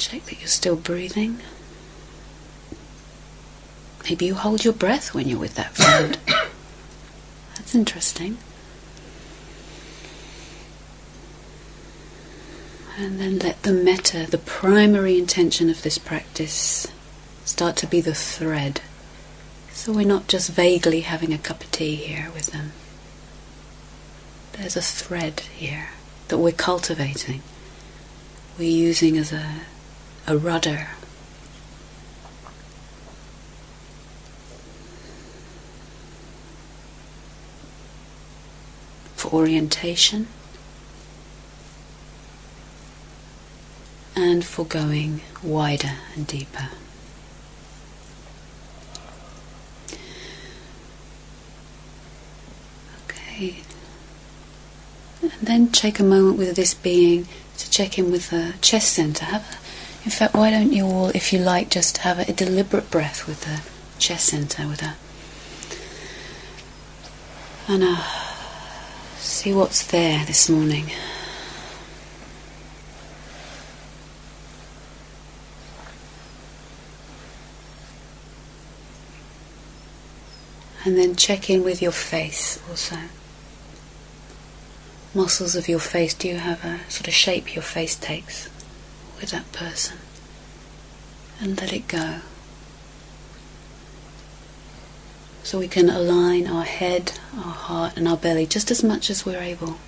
Check 0.00 0.24
that 0.24 0.40
you're 0.40 0.48
still 0.61 0.77
breathing. 0.77 1.38
Maybe 4.05 4.27
you 4.27 4.35
hold 4.35 4.62
your 4.62 4.75
breath 4.75 5.14
when 5.14 5.27
you're 5.27 5.38
with 5.38 5.55
that 5.55 5.75
friend. 5.75 6.18
That's 7.57 7.75
interesting. 7.75 8.37
And 12.99 13.18
then 13.18 13.38
let 13.38 13.62
the 13.62 13.73
metta, 13.73 14.27
the 14.31 14.37
primary 14.37 15.18
intention 15.18 15.70
of 15.70 15.81
this 15.81 15.96
practice, 15.96 16.87
start 17.46 17.77
to 17.77 17.87
be 17.87 18.03
the 18.03 18.14
thread. 18.14 18.83
So 19.73 19.94
we're 19.94 20.07
not 20.07 20.29
just 20.29 20.51
vaguely 20.51 21.01
having 21.01 21.33
a 21.33 21.38
cup 21.38 21.64
of 21.64 21.70
tea 21.70 21.94
here 21.94 22.31
with 22.35 22.49
them. 22.49 22.73
There's 24.53 24.77
a 24.77 24.83
thread 24.83 25.40
here 25.40 25.88
that 26.29 26.37
we're 26.37 26.53
cultivating. 26.53 27.40
We're 28.59 28.68
using 28.68 29.16
as 29.16 29.33
a 29.33 29.62
a 30.26 30.37
rudder. 30.37 30.88
For 39.16 39.33
orientation 39.33 40.28
and 44.16 44.44
for 44.44 44.64
going 44.64 45.20
wider 45.42 45.92
and 46.14 46.26
deeper. 46.26 46.68
Okay. 53.04 53.56
And 55.22 55.33
then 55.42 55.68
take 55.68 55.98
a 55.98 56.04
moment 56.04 56.38
with 56.38 56.56
this 56.56 56.74
being 56.74 57.26
to 57.59 57.70
check 57.70 57.98
in 57.98 58.11
with 58.11 58.30
the 58.30 58.54
chest 58.61 58.92
center. 58.92 59.26
Have 59.26 59.42
a 59.42 59.59
in 60.04 60.10
fact, 60.10 60.34
why 60.34 60.50
don't 60.50 60.72
you 60.72 60.86
all, 60.86 61.08
if 61.10 61.32
you 61.32 61.38
like, 61.38 61.68
just 61.68 61.98
have 61.98 62.18
a, 62.18 62.30
a 62.30 62.32
deliberate 62.32 62.90
breath 62.90 63.26
with 63.26 63.42
the 63.42 63.62
chest 63.98 64.26
center, 64.26 64.66
with 64.66 64.82
a 64.82 64.94
and 67.68 67.84
uh, 67.84 68.02
see 69.18 69.52
what's 69.52 69.86
there 69.86 70.24
this 70.24 70.48
morning. 70.48 70.90
And 80.84 80.96
then 80.96 81.14
check 81.14 81.48
in 81.48 81.62
with 81.62 81.80
your 81.80 81.92
face 81.92 82.60
also. 82.68 82.96
Muscles 85.14 85.54
of 85.54 85.68
your 85.68 85.78
face, 85.78 86.14
do 86.14 86.26
you 86.26 86.38
have 86.38 86.64
a 86.64 86.80
sort 86.90 87.06
of 87.06 87.14
shape 87.14 87.54
your 87.54 87.62
face 87.62 87.94
takes? 87.94 88.48
With 89.20 89.30
that 89.30 89.50
person 89.52 89.98
and 91.40 91.61
let 91.61 91.72
it 91.72 91.87
go. 91.88 92.20
So 95.42 95.59
we 95.59 95.68
can 95.68 95.90
align 95.90 96.46
our 96.46 96.64
head, 96.64 97.18
our 97.37 97.52
heart, 97.52 97.96
and 97.96 98.06
our 98.06 98.16
belly 98.16 98.46
just 98.46 98.70
as 98.70 98.85
much 98.85 99.11
as 99.11 99.26
we're 99.26 99.40
able. 99.40 99.78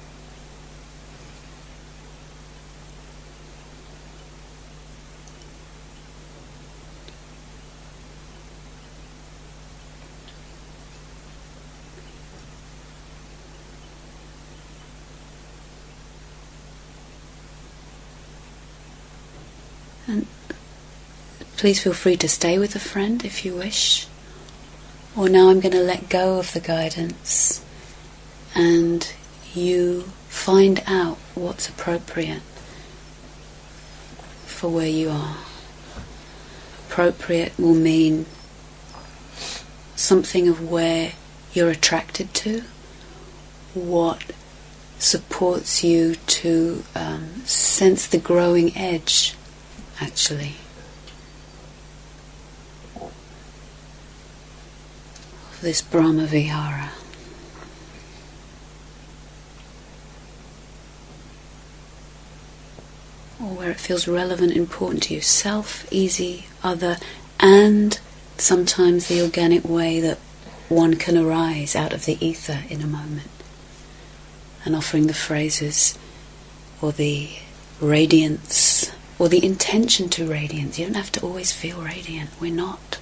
And 20.09 20.27
please 21.62 21.81
feel 21.81 21.92
free 21.92 22.16
to 22.16 22.29
stay 22.29 22.59
with 22.59 22.75
a 22.75 22.81
friend 22.81 23.25
if 23.25 23.44
you 23.44 23.55
wish. 23.55 24.09
Or 25.16 25.29
now 25.29 25.48
I'm 25.48 25.61
going 25.61 25.70
to 25.70 25.81
let 25.81 26.09
go 26.09 26.40
of 26.40 26.53
the 26.55 26.59
guidance 26.59 27.64
and 28.53 29.14
you 29.55 30.11
find 30.29 30.83
out 30.88 31.18
what's 31.37 31.68
appropriate 31.68 32.42
for 34.44 34.72
where 34.72 34.88
you 34.88 35.09
are. 35.11 35.37
Appropriate 36.88 37.57
will 37.57 37.77
mean 37.77 38.27
something 39.94 40.48
of 40.48 40.68
where 40.68 41.12
you're 41.53 41.70
attracted 41.70 42.35
to, 42.35 42.64
what 43.72 44.33
supports 44.98 45.85
you 45.85 46.16
to 46.16 46.83
um, 46.96 47.46
sense 47.46 48.09
the 48.09 48.18
growing 48.18 48.77
edge 48.77 49.37
actually. 50.01 50.57
Of 55.52 55.52
this 55.62 55.81
Brahma 55.81 56.27
Vihara. 56.27 56.90
Or 63.40 63.55
where 63.57 63.70
it 63.70 63.81
feels 63.81 64.07
relevant, 64.07 64.53
important 64.53 65.05
to 65.05 65.14
you. 65.14 65.20
Self, 65.20 65.90
easy, 65.92 66.46
other, 66.62 66.98
and 67.40 67.98
sometimes 68.38 69.07
the 69.09 69.22
organic 69.22 69.64
way 69.64 70.01
that 70.01 70.18
one 70.68 70.94
can 70.94 71.16
arise 71.16 71.77
out 71.77 71.92
of 71.92 72.05
the 72.07 72.25
ether 72.25 72.64
in 72.68 72.83
a 72.83 72.87
moment. 72.87 73.29
and 74.64 74.77
offering 74.77 75.07
the 75.09 75.14
phrases 75.14 75.98
or 76.81 76.92
the 76.92 77.31
radiance 77.81 78.92
or 79.18 79.29
the 79.29 79.44
intention 79.44 80.09
to 80.09 80.25
radiance. 80.27 80.79
You 80.79 80.87
don't 80.87 80.94
have 80.94 81.12
to 81.12 81.20
always 81.20 81.53
feel 81.53 81.81
radiant. 81.81 82.31
We're 82.40 82.55
not. 82.55 82.98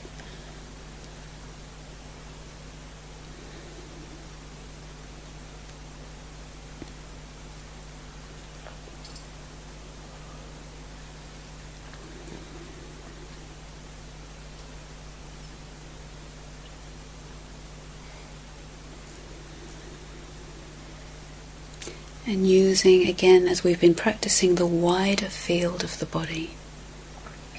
and 22.30 22.48
again 22.70 23.48
as 23.48 23.64
we've 23.64 23.80
been 23.80 23.96
practicing 23.96 24.54
the 24.54 24.64
wider 24.64 25.26
field 25.26 25.82
of 25.82 25.98
the 25.98 26.06
body 26.06 26.50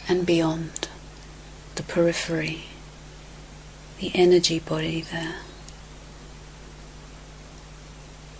and 0.08 0.26
beyond 0.26 0.88
the 1.76 1.84
periphery, 1.84 2.64
the 4.00 4.10
energy 4.16 4.58
body 4.58 5.02
there, 5.02 5.36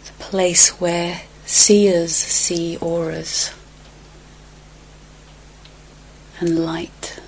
the 0.06 0.14
place 0.14 0.80
where 0.80 1.24
seers 1.46 2.16
see 2.16 2.78
auras 2.78 3.52
and 6.40 6.64
light. 6.64 7.20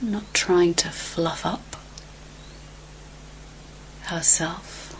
Not 0.00 0.32
trying 0.32 0.74
to 0.74 0.90
fluff 0.90 1.44
up 1.44 1.71
ourself, 4.12 4.94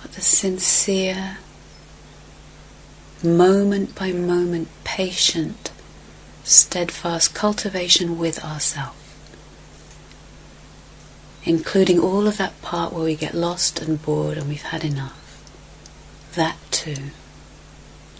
but 0.00 0.12
the 0.12 0.20
sincere, 0.20 1.38
moment 3.22 3.94
by 3.94 4.12
moment, 4.12 4.68
patient, 4.84 5.72
steadfast 6.44 7.34
cultivation 7.34 8.18
with 8.18 8.44
ourself, 8.44 8.96
including 11.44 11.98
all 11.98 12.26
of 12.26 12.38
that 12.38 12.60
part 12.62 12.92
where 12.92 13.04
we 13.04 13.16
get 13.16 13.34
lost 13.34 13.80
and 13.82 14.00
bored 14.02 14.38
and 14.38 14.48
we've 14.48 14.62
had 14.62 14.84
enough. 14.84 15.18
That 16.34 16.56
too. 16.70 17.10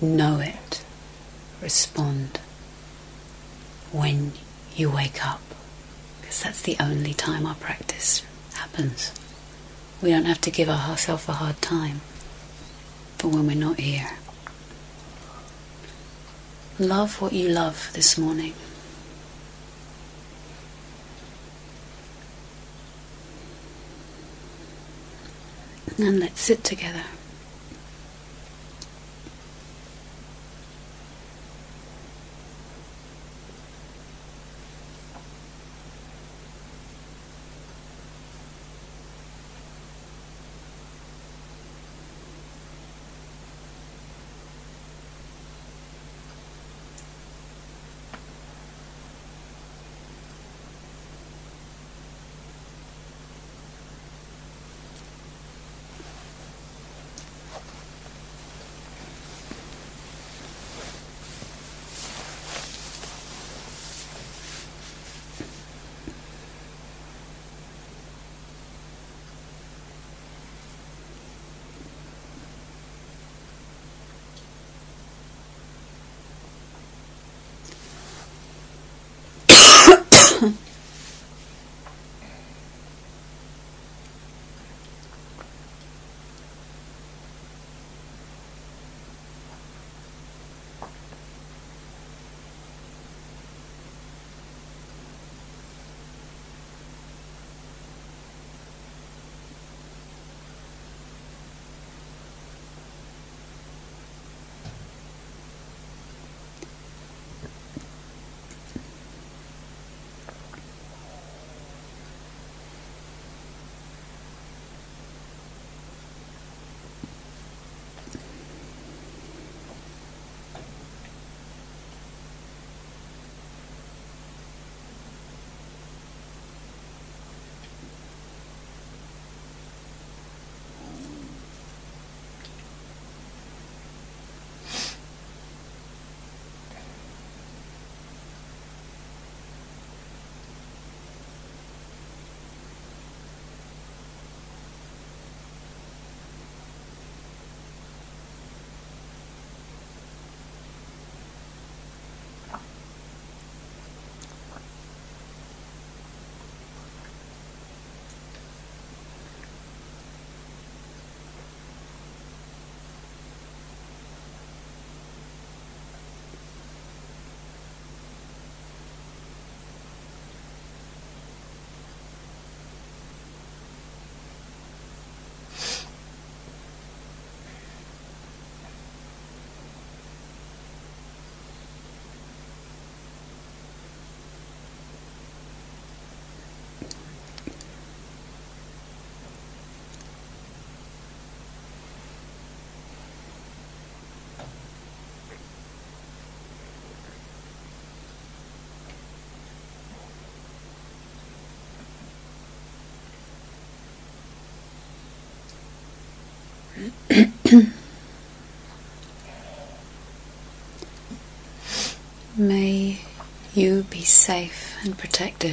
Know 0.00 0.40
it. 0.40 0.82
Respond 1.60 2.40
when 3.92 4.32
you 4.74 4.90
wake 4.90 5.24
up, 5.24 5.42
because 6.20 6.42
that's 6.42 6.62
the 6.62 6.76
only 6.80 7.14
time 7.14 7.46
our 7.46 7.54
practice 7.54 8.22
happens. 8.54 9.12
We 10.02 10.10
don't 10.10 10.24
have 10.24 10.40
to 10.42 10.50
give 10.50 10.68
ourselves 10.68 11.28
a 11.28 11.32
hard 11.32 11.60
time 11.62 12.00
for 13.18 13.28
when 13.28 13.46
we're 13.46 13.56
not 13.56 13.78
here. 13.78 14.10
Love 16.78 17.20
what 17.20 17.32
you 17.32 17.48
love 17.48 17.90
this 17.92 18.18
morning. 18.18 18.54
And 25.98 26.18
let's 26.18 26.40
sit 26.40 26.64
together. 26.64 27.04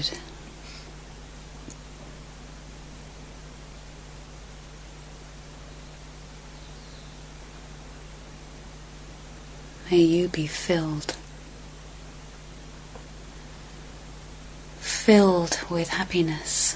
good. 0.01 0.17
May 9.91 9.97
you 9.97 10.27
be 10.27 10.45
filled. 10.47 11.15
Filled 14.79 15.59
with 15.69 15.89
happiness. 15.89 16.75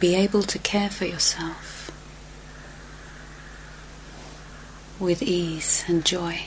Be 0.00 0.14
able 0.14 0.42
to 0.42 0.58
care 0.58 0.90
for 0.90 1.04
yourself 1.04 1.90
with 4.98 5.22
ease 5.22 5.84
and 5.88 6.04
joy. 6.04 6.40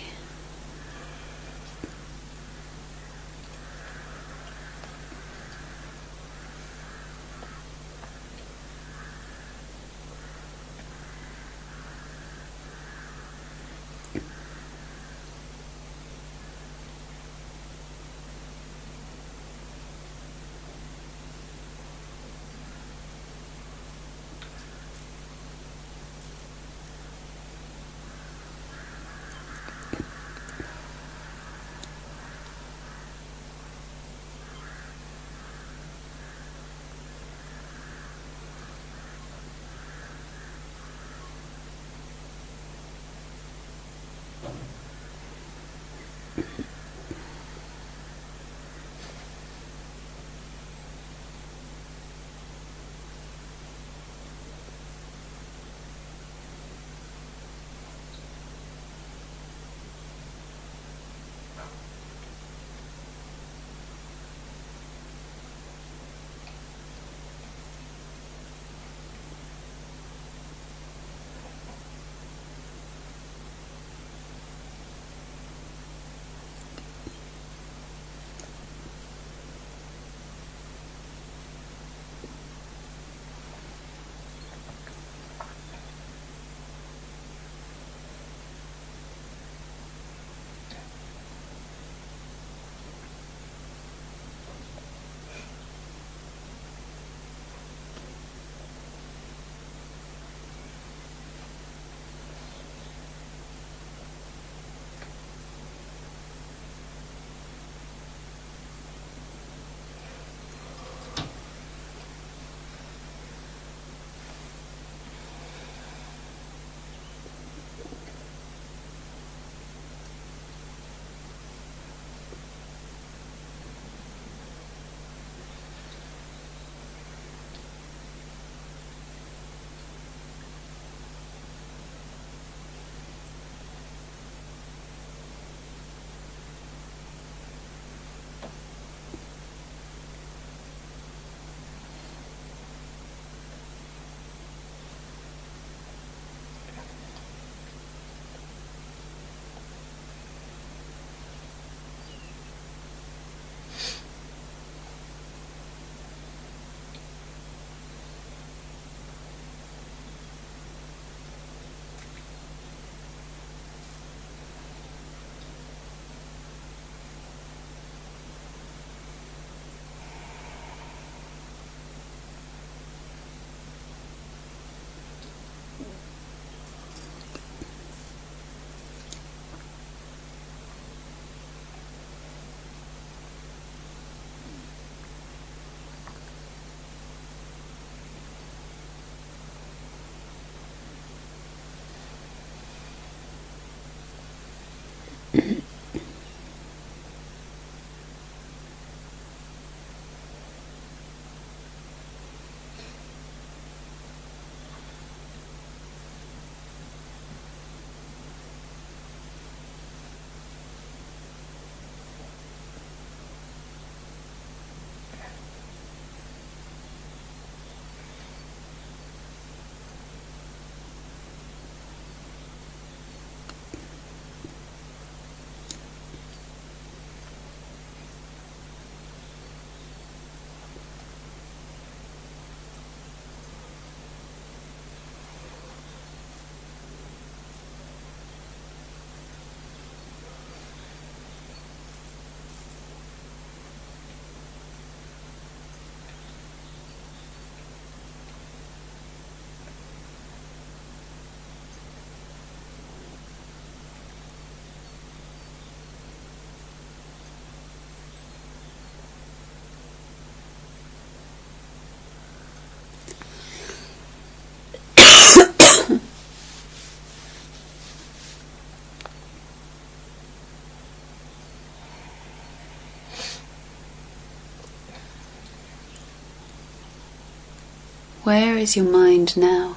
Where 278.32 278.58
is 278.58 278.78
your 278.78 278.86
mind 278.86 279.36
now? 279.36 279.76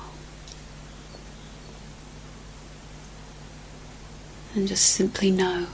And 4.54 4.68
just 4.68 4.84
simply 4.84 5.32
know. 5.32 5.66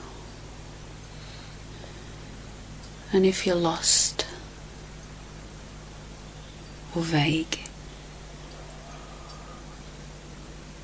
And 3.12 3.26
if 3.26 3.46
you're 3.46 3.54
lost 3.54 4.26
or 6.96 7.02
vague, 7.02 7.58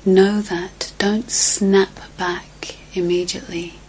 know 0.05 0.41
that. 0.41 0.93
Don't 0.99 1.31
snap 1.31 1.97
back 2.15 2.75
immediately 2.93 3.79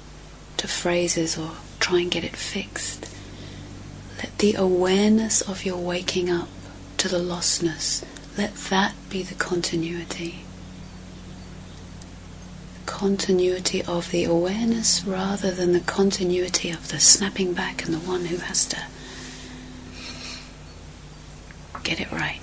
to 0.57 0.67
phrases 0.67 1.37
or 1.37 1.51
try 1.79 2.01
and 2.01 2.11
get 2.11 2.25
it 2.25 2.37
fixed. 2.37 3.15
Let 4.17 4.39
the 4.39 4.55
awareness 4.55 5.43
of 5.43 5.67
your 5.67 5.77
waking 5.77 6.31
up 6.31 6.49
to 6.99 7.09
the 7.09 7.19
lostness, 7.19 8.05
let 8.37 8.55
that 8.71 8.95
be 9.09 9.23
the 9.23 9.35
continuity. 9.37 10.41
The 12.75 12.91
continuity 12.91 13.83
of 13.85 14.11
the 14.11 14.25
awareness 14.25 15.05
rather 15.05 15.53
than 15.53 15.73
the 15.73 15.81
continuity 15.81 16.71
of 16.71 16.89
the 16.89 16.99
snapping 16.99 17.53
back 17.53 17.85
and 17.85 17.95
the 17.95 17.99
one 17.99 18.27
who 18.27 18.39
has 18.39 18.67
to 18.67 18.79
get 21.85 22.01
it 22.01 22.11
right. 22.11 22.41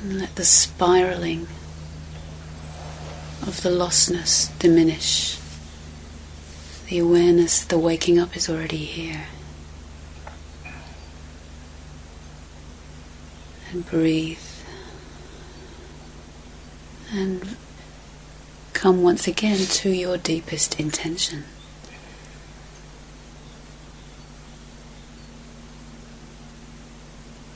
And 0.00 0.18
let 0.18 0.34
the 0.36 0.44
spiraling 0.44 1.46
of 3.42 3.62
the 3.62 3.70
lostness 3.70 4.58
diminish. 4.58 5.38
The 6.88 6.98
awareness, 6.98 7.64
the 7.64 7.78
waking 7.78 8.18
up 8.18 8.34
is 8.36 8.48
already 8.48 8.78
here. 8.78 9.26
And 13.74 13.84
breathe. 13.90 14.38
And 17.12 17.56
come 18.72 19.02
once 19.02 19.26
again 19.26 19.58
to 19.58 19.90
your 19.90 20.16
deepest 20.16 20.78
intention. 20.78 21.42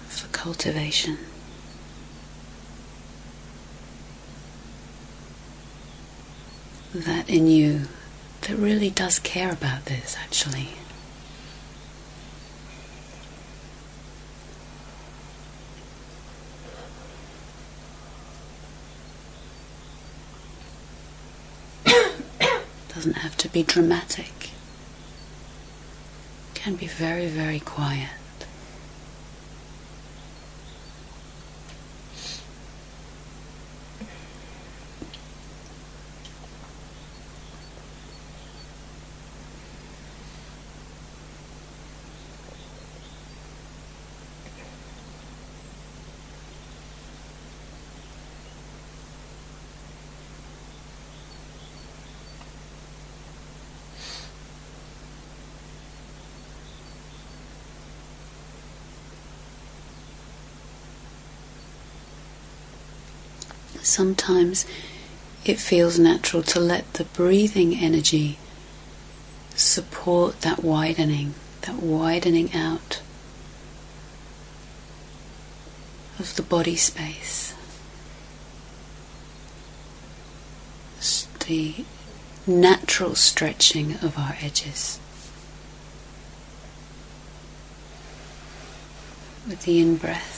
For 0.08 0.26
cultivation. 0.28 1.18
that 6.94 7.28
in 7.28 7.46
you 7.46 7.82
that 8.42 8.56
really 8.56 8.90
does 8.90 9.18
care 9.18 9.52
about 9.52 9.84
this, 9.86 10.16
actually. 10.20 10.70
Doesn't 22.94 23.18
have 23.18 23.36
to 23.48 23.54
be 23.54 23.62
dramatic. 23.62 24.50
Can 26.52 26.74
be 26.74 26.86
very, 26.86 27.28
very 27.28 27.60
quiet. 27.60 28.17
Sometimes 63.82 64.66
it 65.44 65.58
feels 65.58 65.98
natural 65.98 66.42
to 66.44 66.60
let 66.60 66.92
the 66.94 67.04
breathing 67.04 67.74
energy 67.74 68.38
support 69.54 70.40
that 70.42 70.62
widening, 70.62 71.34
that 71.62 71.76
widening 71.76 72.52
out 72.54 73.00
of 76.18 76.34
the 76.36 76.42
body 76.42 76.76
space. 76.76 77.54
The 81.48 81.86
natural 82.46 83.14
stretching 83.14 83.94
of 84.02 84.18
our 84.18 84.36
edges. 84.38 85.00
With 89.46 89.62
the 89.62 89.80
in 89.80 89.96
breath, 89.96 90.37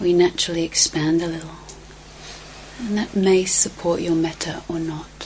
we 0.00 0.12
naturally 0.12 0.64
expand 0.64 1.22
a 1.22 1.26
little. 1.26 1.50
And 2.80 2.96
that 2.96 3.14
may 3.14 3.44
support 3.44 4.00
your 4.00 4.14
metta 4.14 4.62
or 4.68 4.78
not. 4.78 5.19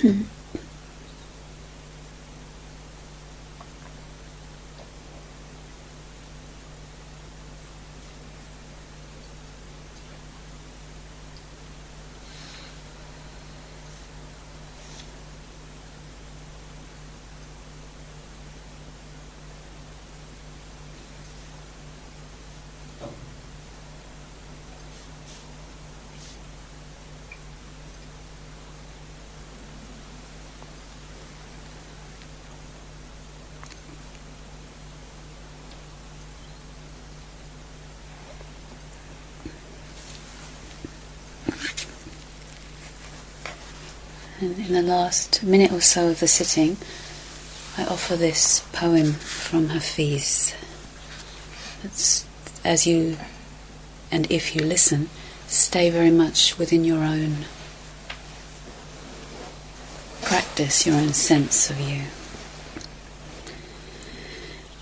Hmm. 0.00 0.39
In 44.40 44.72
the 44.72 44.80
last 44.80 45.42
minute 45.42 45.70
or 45.70 45.82
so 45.82 46.08
of 46.08 46.20
the 46.20 46.26
sitting, 46.26 46.78
I 47.76 47.84
offer 47.84 48.16
this 48.16 48.60
poem 48.72 49.12
from 49.12 49.68
Hafiz. 49.68 50.54
It's, 51.84 52.24
as 52.64 52.86
you 52.86 53.18
and 54.10 54.30
if 54.32 54.56
you 54.56 54.62
listen, 54.62 55.10
stay 55.46 55.90
very 55.90 56.10
much 56.10 56.56
within 56.56 56.84
your 56.84 57.04
own 57.04 57.44
practice, 60.22 60.86
your 60.86 60.96
own 60.96 61.12
sense 61.12 61.68
of 61.68 61.78
you. 61.78 62.04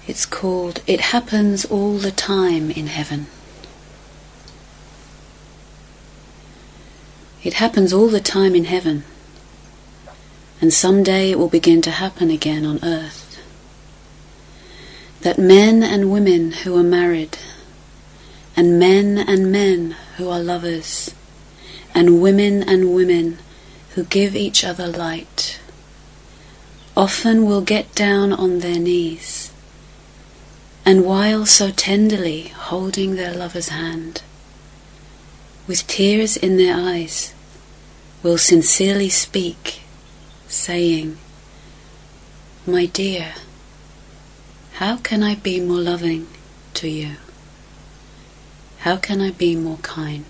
It's 0.07 0.25
called 0.25 0.83
It 0.87 1.01
Happens 1.01 1.65
All 1.65 1.99
the 1.99 2.13
Time 2.13 2.71
in 2.71 2.87
Heaven. 2.87 3.27
It 7.43 7.55
happens 7.55 7.93
all 7.93 8.07
the 8.07 8.21
time 8.21 8.55
in 8.55 8.67
heaven 8.67 9.03
and 10.61 10.73
someday 10.73 11.31
it 11.31 11.39
will 11.39 11.49
begin 11.49 11.81
to 11.83 11.91
happen 11.91 12.31
again 12.31 12.67
on 12.67 12.81
earth. 12.83 13.41
That 15.21 15.39
men 15.39 15.83
and 15.83 16.11
women 16.11 16.53
who 16.53 16.77
are 16.77 16.83
married, 16.83 17.39
and 18.57 18.79
men 18.79 19.19
and 19.19 19.53
men 19.53 19.97
who 20.17 20.29
are 20.29 20.41
lovers, 20.41 21.15
and 21.95 22.21
women 22.21 22.63
and 22.63 22.95
women 22.95 23.39
who 23.95 24.05
give 24.05 24.35
each 24.35 24.65
other 24.65 24.87
light, 24.89 25.61
often 26.97 27.47
will 27.47 27.61
get 27.61 27.95
down 27.95 28.33
on 28.33 28.59
their 28.59 28.79
knees, 28.79 29.53
and 30.85 31.05
while 31.05 31.47
so 31.47 31.71
tenderly 31.71 32.49
holding 32.49 33.15
their 33.15 33.35
lover's 33.35 33.69
hand, 33.69 34.23
with 35.69 35.87
tears 35.87 36.37
in 36.37 36.57
their 36.57 36.75
eyes, 36.75 37.33
will 38.23 38.39
sincerely 38.39 39.09
speak 39.09 39.83
saying, 40.49 41.19
My 42.67 42.87
dear, 42.87 43.35
how 44.75 44.97
can 44.97 45.23
I 45.23 45.35
be 45.35 45.61
more 45.61 45.81
loving 45.81 46.27
to 46.75 46.89
you? 46.89 47.17
How 48.79 48.97
can 48.97 49.21
I 49.21 49.31
be 49.31 49.57
more 49.57 49.79
kind? 49.79 50.25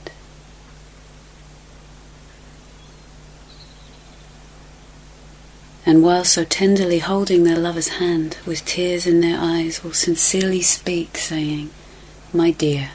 And 5.86 6.02
while 6.02 6.24
so 6.24 6.44
tenderly 6.44 6.98
holding 6.98 7.44
their 7.44 7.56
lover's 7.56 7.88
hand, 7.88 8.36
with 8.44 8.64
tears 8.66 9.06
in 9.06 9.20
their 9.20 9.38
eyes, 9.40 9.82
will 9.82 9.94
sincerely 9.94 10.60
speak, 10.60 11.16
saying, 11.16 11.70
My 12.32 12.50
dear, 12.50 12.90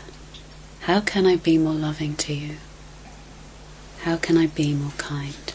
how 0.82 0.99
can 0.99 1.26
I 1.26 1.38
be 1.38 1.57
more 1.57 1.74
loving 1.74 2.15
to 2.17 2.34
you? 2.34 2.57
How 4.01 4.17
can 4.17 4.38
I 4.38 4.47
be 4.47 4.74
more 4.74 4.91
kind? 4.97 5.53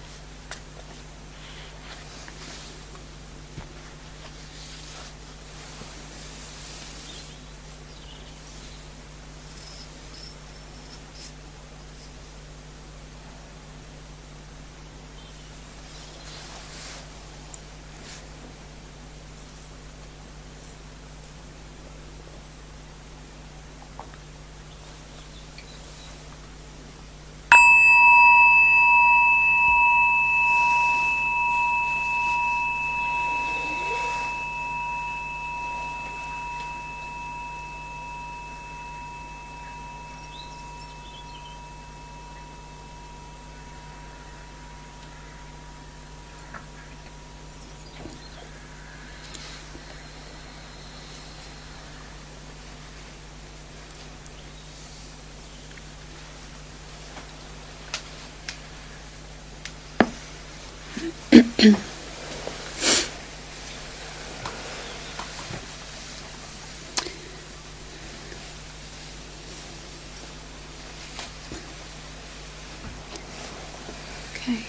okay. 74.49 74.65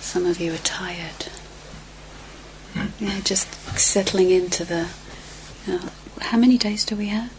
Some 0.00 0.21
of 0.32 0.40
you 0.40 0.52
are 0.54 0.58
tired. 0.58 1.26
Yeah, 2.98 3.20
just 3.20 3.52
settling 3.78 4.30
into 4.30 4.64
the. 4.64 4.88
You 5.66 5.74
know, 5.74 5.88
how 6.20 6.38
many 6.38 6.56
days 6.58 6.84
do 6.84 6.96
we 6.96 7.08
have? 7.08 7.30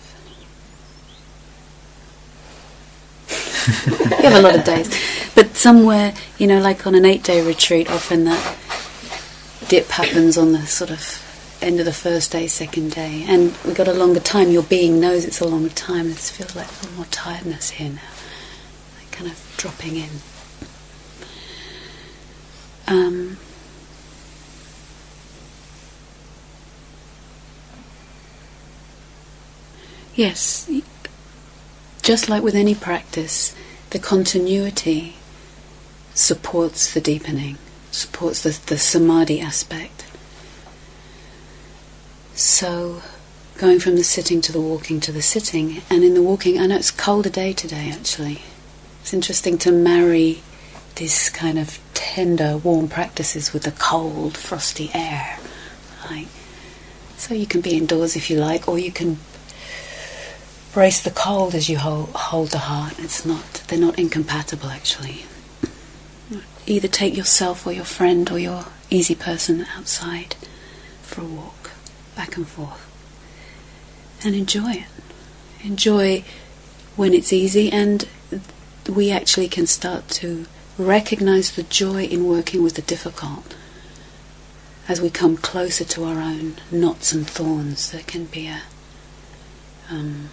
we 3.87 4.23
have 4.23 4.35
a 4.35 4.41
lot 4.41 4.55
of 4.55 4.63
days. 4.63 4.87
But 5.33 5.55
somewhere, 5.55 6.13
you 6.37 6.45
know, 6.45 6.59
like 6.59 6.85
on 6.85 6.93
an 6.93 7.03
eight 7.03 7.23
day 7.23 7.41
retreat, 7.45 7.89
often 7.89 8.25
that 8.25 8.57
dip 9.67 9.87
happens 9.89 10.37
on 10.37 10.51
the 10.51 10.67
sort 10.67 10.91
of 10.91 11.57
end 11.61 11.79
of 11.79 11.85
the 11.85 11.93
first 11.93 12.31
day, 12.31 12.45
second 12.45 12.91
day. 12.91 13.25
And 13.27 13.57
we've 13.65 13.75
got 13.75 13.87
a 13.87 13.93
longer 13.93 14.19
time. 14.19 14.51
Your 14.51 14.63
being 14.63 14.99
knows 14.99 15.25
it's 15.25 15.41
a 15.41 15.47
longer 15.47 15.69
time. 15.69 16.11
It 16.11 16.17
feels 16.17 16.55
like 16.55 16.67
a 16.83 16.87
more 16.95 17.07
tiredness 17.09 17.71
here 17.71 17.89
now. 17.89 18.01
Like 18.99 19.11
kind 19.11 19.31
of 19.31 19.55
dropping 19.57 19.95
in. 19.95 20.09
Um, 22.87 23.37
yes, 30.15 30.69
just 32.01 32.29
like 32.29 32.43
with 32.43 32.55
any 32.55 32.75
practice, 32.75 33.55
the 33.91 33.99
continuity 33.99 35.15
supports 36.13 36.93
the 36.93 37.01
deepening, 37.01 37.57
supports 37.91 38.43
the, 38.43 38.59
the 38.67 38.77
samadhi 38.77 39.39
aspect. 39.39 40.05
So, 42.35 43.01
going 43.57 43.79
from 43.79 43.95
the 43.95 44.03
sitting 44.03 44.41
to 44.41 44.51
the 44.51 44.59
walking 44.59 44.99
to 45.01 45.11
the 45.11 45.21
sitting, 45.21 45.81
and 45.89 46.03
in 46.03 46.13
the 46.13 46.23
walking, 46.23 46.59
I 46.59 46.65
know 46.65 46.75
it's 46.75 46.91
colder 46.91 47.29
day 47.29 47.53
today 47.53 47.89
actually. 47.91 48.41
It's 49.01 49.13
interesting 49.13 49.57
to 49.59 49.71
marry 49.71 50.41
this 50.95 51.29
kind 51.29 51.59
of 51.59 51.79
tender, 52.03 52.57
warm 52.57 52.89
practices 52.89 53.53
with 53.53 53.63
the 53.63 53.71
cold, 53.71 54.37
frosty 54.37 54.91
air. 54.93 55.39
Right? 56.09 56.27
So 57.17 57.33
you 57.33 57.47
can 57.47 57.61
be 57.61 57.77
indoors 57.77 58.15
if 58.15 58.29
you 58.29 58.37
like, 58.37 58.67
or 58.67 58.77
you 58.77 58.91
can 58.91 59.19
brace 60.73 61.01
the 61.01 61.11
cold 61.11 61.55
as 61.55 61.69
you 61.69 61.77
hold, 61.77 62.09
hold 62.09 62.49
the 62.49 62.59
heart. 62.59 62.95
It's 62.99 63.25
not; 63.25 63.63
they're 63.67 63.79
not 63.79 63.97
incompatible 63.97 64.69
actually. 64.69 65.25
Either 66.65 66.87
take 66.87 67.15
yourself 67.15 67.65
or 67.65 67.71
your 67.71 67.85
friend 67.85 68.29
or 68.29 68.39
your 68.39 68.65
easy 68.89 69.15
person 69.15 69.65
outside 69.75 70.35
for 71.01 71.21
a 71.21 71.25
walk, 71.25 71.71
back 72.15 72.35
and 72.35 72.47
forth, 72.47 72.85
and 74.25 74.35
enjoy 74.35 74.71
it. 74.71 74.85
Enjoy 75.63 76.23
when 76.97 77.13
it's 77.13 77.31
easy, 77.31 77.71
and 77.71 78.07
we 78.89 79.09
actually 79.09 79.47
can 79.47 79.65
start 79.65 80.09
to 80.09 80.45
recognize 80.77 81.51
the 81.51 81.63
joy 81.63 82.03
in 82.05 82.25
working 82.25 82.63
with 82.63 82.75
the 82.75 82.81
difficult. 82.81 83.55
As 84.87 85.01
we 85.01 85.09
come 85.09 85.37
closer 85.37 85.85
to 85.85 86.03
our 86.03 86.19
own 86.19 86.55
knots 86.71 87.13
and 87.13 87.27
thorns, 87.27 87.91
there 87.91 88.03
can 88.03 88.25
be 88.25 88.47
a 88.47 88.63
um, 89.89 90.29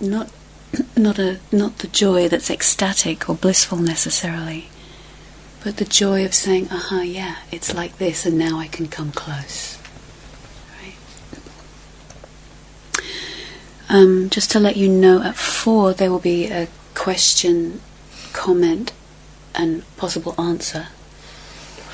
not 0.00 0.30
not 0.96 1.18
a 1.18 1.38
not 1.52 1.78
the 1.78 1.88
joy 1.88 2.28
that's 2.28 2.50
ecstatic 2.50 3.28
or 3.28 3.34
blissful 3.34 3.78
necessarily, 3.78 4.68
but 5.62 5.76
the 5.76 5.84
joy 5.84 6.24
of 6.24 6.34
saying, 6.34 6.68
"Aha, 6.70 7.02
yeah, 7.02 7.36
it's 7.50 7.74
like 7.74 7.98
this, 7.98 8.24
and 8.24 8.38
now 8.38 8.58
I 8.58 8.68
can 8.68 8.86
come 8.86 9.12
close." 9.12 9.75
Um, 13.88 14.30
just 14.30 14.50
to 14.50 14.60
let 14.60 14.76
you 14.76 14.88
know, 14.88 15.22
at 15.22 15.36
four 15.36 15.92
there 15.92 16.10
will 16.10 16.18
be 16.18 16.46
a 16.46 16.68
question, 16.94 17.80
comment, 18.32 18.92
and 19.54 19.84
possible 19.96 20.34
answer 20.38 20.88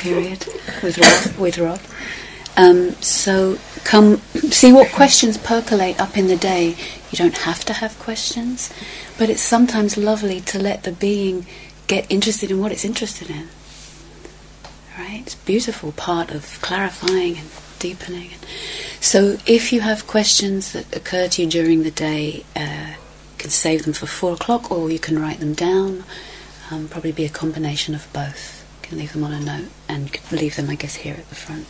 period 0.03 0.47
with 0.82 0.99
Rob. 0.99 1.38
With 1.38 1.59
Rob. 1.59 1.80
Um, 2.57 2.93
so 3.01 3.59
come 3.84 4.18
see 4.51 4.72
what 4.72 4.93
questions 4.93 5.38
percolate 5.38 6.01
up 6.01 6.18
in 6.18 6.26
the 6.26 6.36
day. 6.36 6.76
You 7.11 7.16
don't 7.16 7.38
have 7.38 7.64
to 7.66 7.72
have 7.74 7.99
questions, 7.99 8.72
but 9.18 9.30
it's 9.30 9.43
sometimes 9.43 9.97
lovely 9.97 10.40
to 10.43 10.59
let 10.59 10.82
the 10.82 10.93
being 10.93 11.47
get 11.86 12.11
interested 12.11 12.51
in 12.51 12.61
what 12.61 12.72
it's 12.72 12.84
interested 12.84 13.30
in. 13.30 13.49
Right? 14.99 15.22
It's 15.24 15.34
beautiful 15.34 15.93
part 15.93 16.30
of 16.30 16.61
clarifying 16.61 17.38
and 17.38 17.49
deepening. 17.78 18.30
So 19.03 19.36
if 19.46 19.72
you 19.72 19.80
have 19.80 20.07
questions 20.07 20.72
that 20.72 20.96
occur 20.96 21.26
to 21.26 21.42
you 21.42 21.50
during 21.50 21.82
the 21.82 21.90
day, 21.90 22.44
uh, 22.55 22.94
you 22.94 23.36
can 23.36 23.50
save 23.50 23.82
them 23.82 23.92
for 23.92 24.07
four 24.07 24.34
o'clock 24.34 24.70
or 24.70 24.92
you 24.92 25.00
can 25.00 25.18
write 25.18 25.40
them 25.40 25.55
down. 25.55 26.05
Um, 26.70 26.86
probably 26.86 27.11
be 27.11 27.24
a 27.24 27.28
combination 27.28 27.96
of 27.96 28.11
both. 28.12 28.64
You 28.80 28.88
can 28.88 28.98
leave 28.98 29.12
them 29.12 29.24
on 29.24 29.32
a 29.32 29.40
note 29.40 29.70
and 29.88 30.16
leave 30.30 30.55
them, 30.55 30.70
I 30.70 30.76
guess, 30.76 30.94
here 30.94 31.14
at 31.14 31.28
the 31.28 31.34
front. 31.34 31.66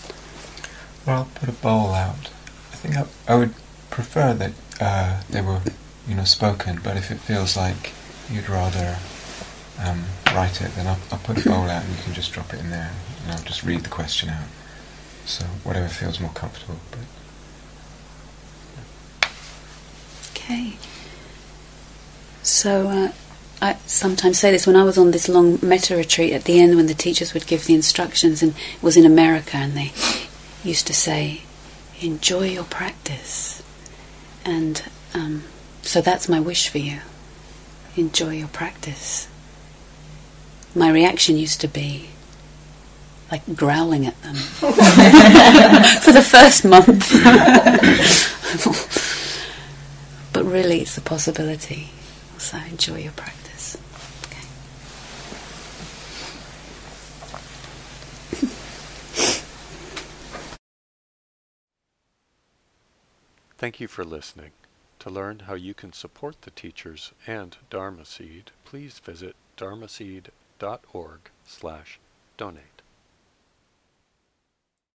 Well, 1.06 1.16
I'll 1.16 1.28
put 1.34 1.48
a 1.48 1.52
bowl 1.52 1.92
out. 1.92 2.28
I 2.70 2.76
think 2.76 2.96
I, 2.96 3.06
I 3.26 3.34
would 3.36 3.54
prefer 3.88 4.34
that 4.34 4.52
uh, 4.78 5.22
they 5.30 5.40
were, 5.40 5.62
you 6.06 6.14
know, 6.14 6.24
spoken. 6.24 6.80
But 6.84 6.98
if 6.98 7.10
it 7.10 7.16
feels 7.16 7.56
like 7.56 7.92
you'd 8.30 8.50
rather 8.50 8.98
um, 9.82 10.04
write 10.34 10.60
it, 10.60 10.74
then 10.76 10.86
I'll, 10.86 11.00
I'll 11.10 11.18
put 11.18 11.44
a 11.44 11.48
bowl 11.48 11.64
out 11.64 11.82
and 11.82 11.96
you 11.96 12.02
can 12.04 12.12
just 12.12 12.30
drop 12.32 12.52
it 12.52 12.60
in 12.60 12.68
there, 12.68 12.92
and 13.24 13.32
I'll 13.32 13.42
just 13.42 13.64
read 13.64 13.80
the 13.80 13.88
question 13.88 14.28
out. 14.28 14.48
So 15.24 15.46
whatever 15.64 15.88
feels 15.88 16.20
more 16.20 16.32
comfortable. 16.32 16.76
But 16.90 17.00
Okay. 20.44 20.72
So 22.42 22.88
uh, 22.88 23.12
I 23.60 23.74
sometimes 23.86 24.40
say 24.40 24.50
this 24.50 24.66
when 24.66 24.74
I 24.74 24.82
was 24.82 24.98
on 24.98 25.12
this 25.12 25.28
long 25.28 25.60
metta 25.62 25.96
retreat 25.96 26.32
at 26.32 26.44
the 26.44 26.58
end 26.58 26.74
when 26.74 26.86
the 26.86 26.94
teachers 26.94 27.32
would 27.32 27.46
give 27.46 27.66
the 27.66 27.74
instructions 27.74 28.42
and 28.42 28.52
it 28.52 28.82
was 28.82 28.96
in 28.96 29.06
America 29.06 29.56
and 29.56 29.76
they 29.76 29.92
used 30.64 30.86
to 30.88 30.94
say, 30.94 31.42
enjoy 32.00 32.48
your 32.48 32.64
practice. 32.64 33.62
And 34.44 34.82
um, 35.14 35.44
so 35.82 36.00
that's 36.00 36.28
my 36.28 36.40
wish 36.40 36.68
for 36.68 36.78
you. 36.78 36.98
Enjoy 37.96 38.30
your 38.30 38.48
practice. 38.48 39.28
My 40.74 40.90
reaction 40.90 41.36
used 41.36 41.60
to 41.60 41.68
be 41.68 42.08
like 43.30 43.42
growling 43.54 44.06
at 44.06 44.20
them 44.22 44.34
for 46.02 46.12
the 46.12 46.26
first 46.28 46.64
month. 46.64 47.12
but 50.32 50.44
really, 50.44 50.80
it's 50.80 50.96
a 50.96 51.00
possibility. 51.00 51.90
So 52.38 52.58
enjoy 52.58 52.98
your 52.98 53.12
practice. 53.12 53.76
Okay. 54.26 54.46
Thank 63.58 63.80
you 63.80 63.88
for 63.88 64.04
listening. 64.04 64.52
To 65.00 65.10
learn 65.10 65.40
how 65.40 65.54
you 65.54 65.74
can 65.74 65.92
support 65.92 66.42
the 66.42 66.50
teachers 66.50 67.12
and 67.26 67.56
Dharma 67.70 68.04
Seed, 68.04 68.52
please 68.64 69.00
visit 69.00 69.34
dharmaseed.org 69.56 71.20
slash 71.44 71.98
donate. 72.36 72.71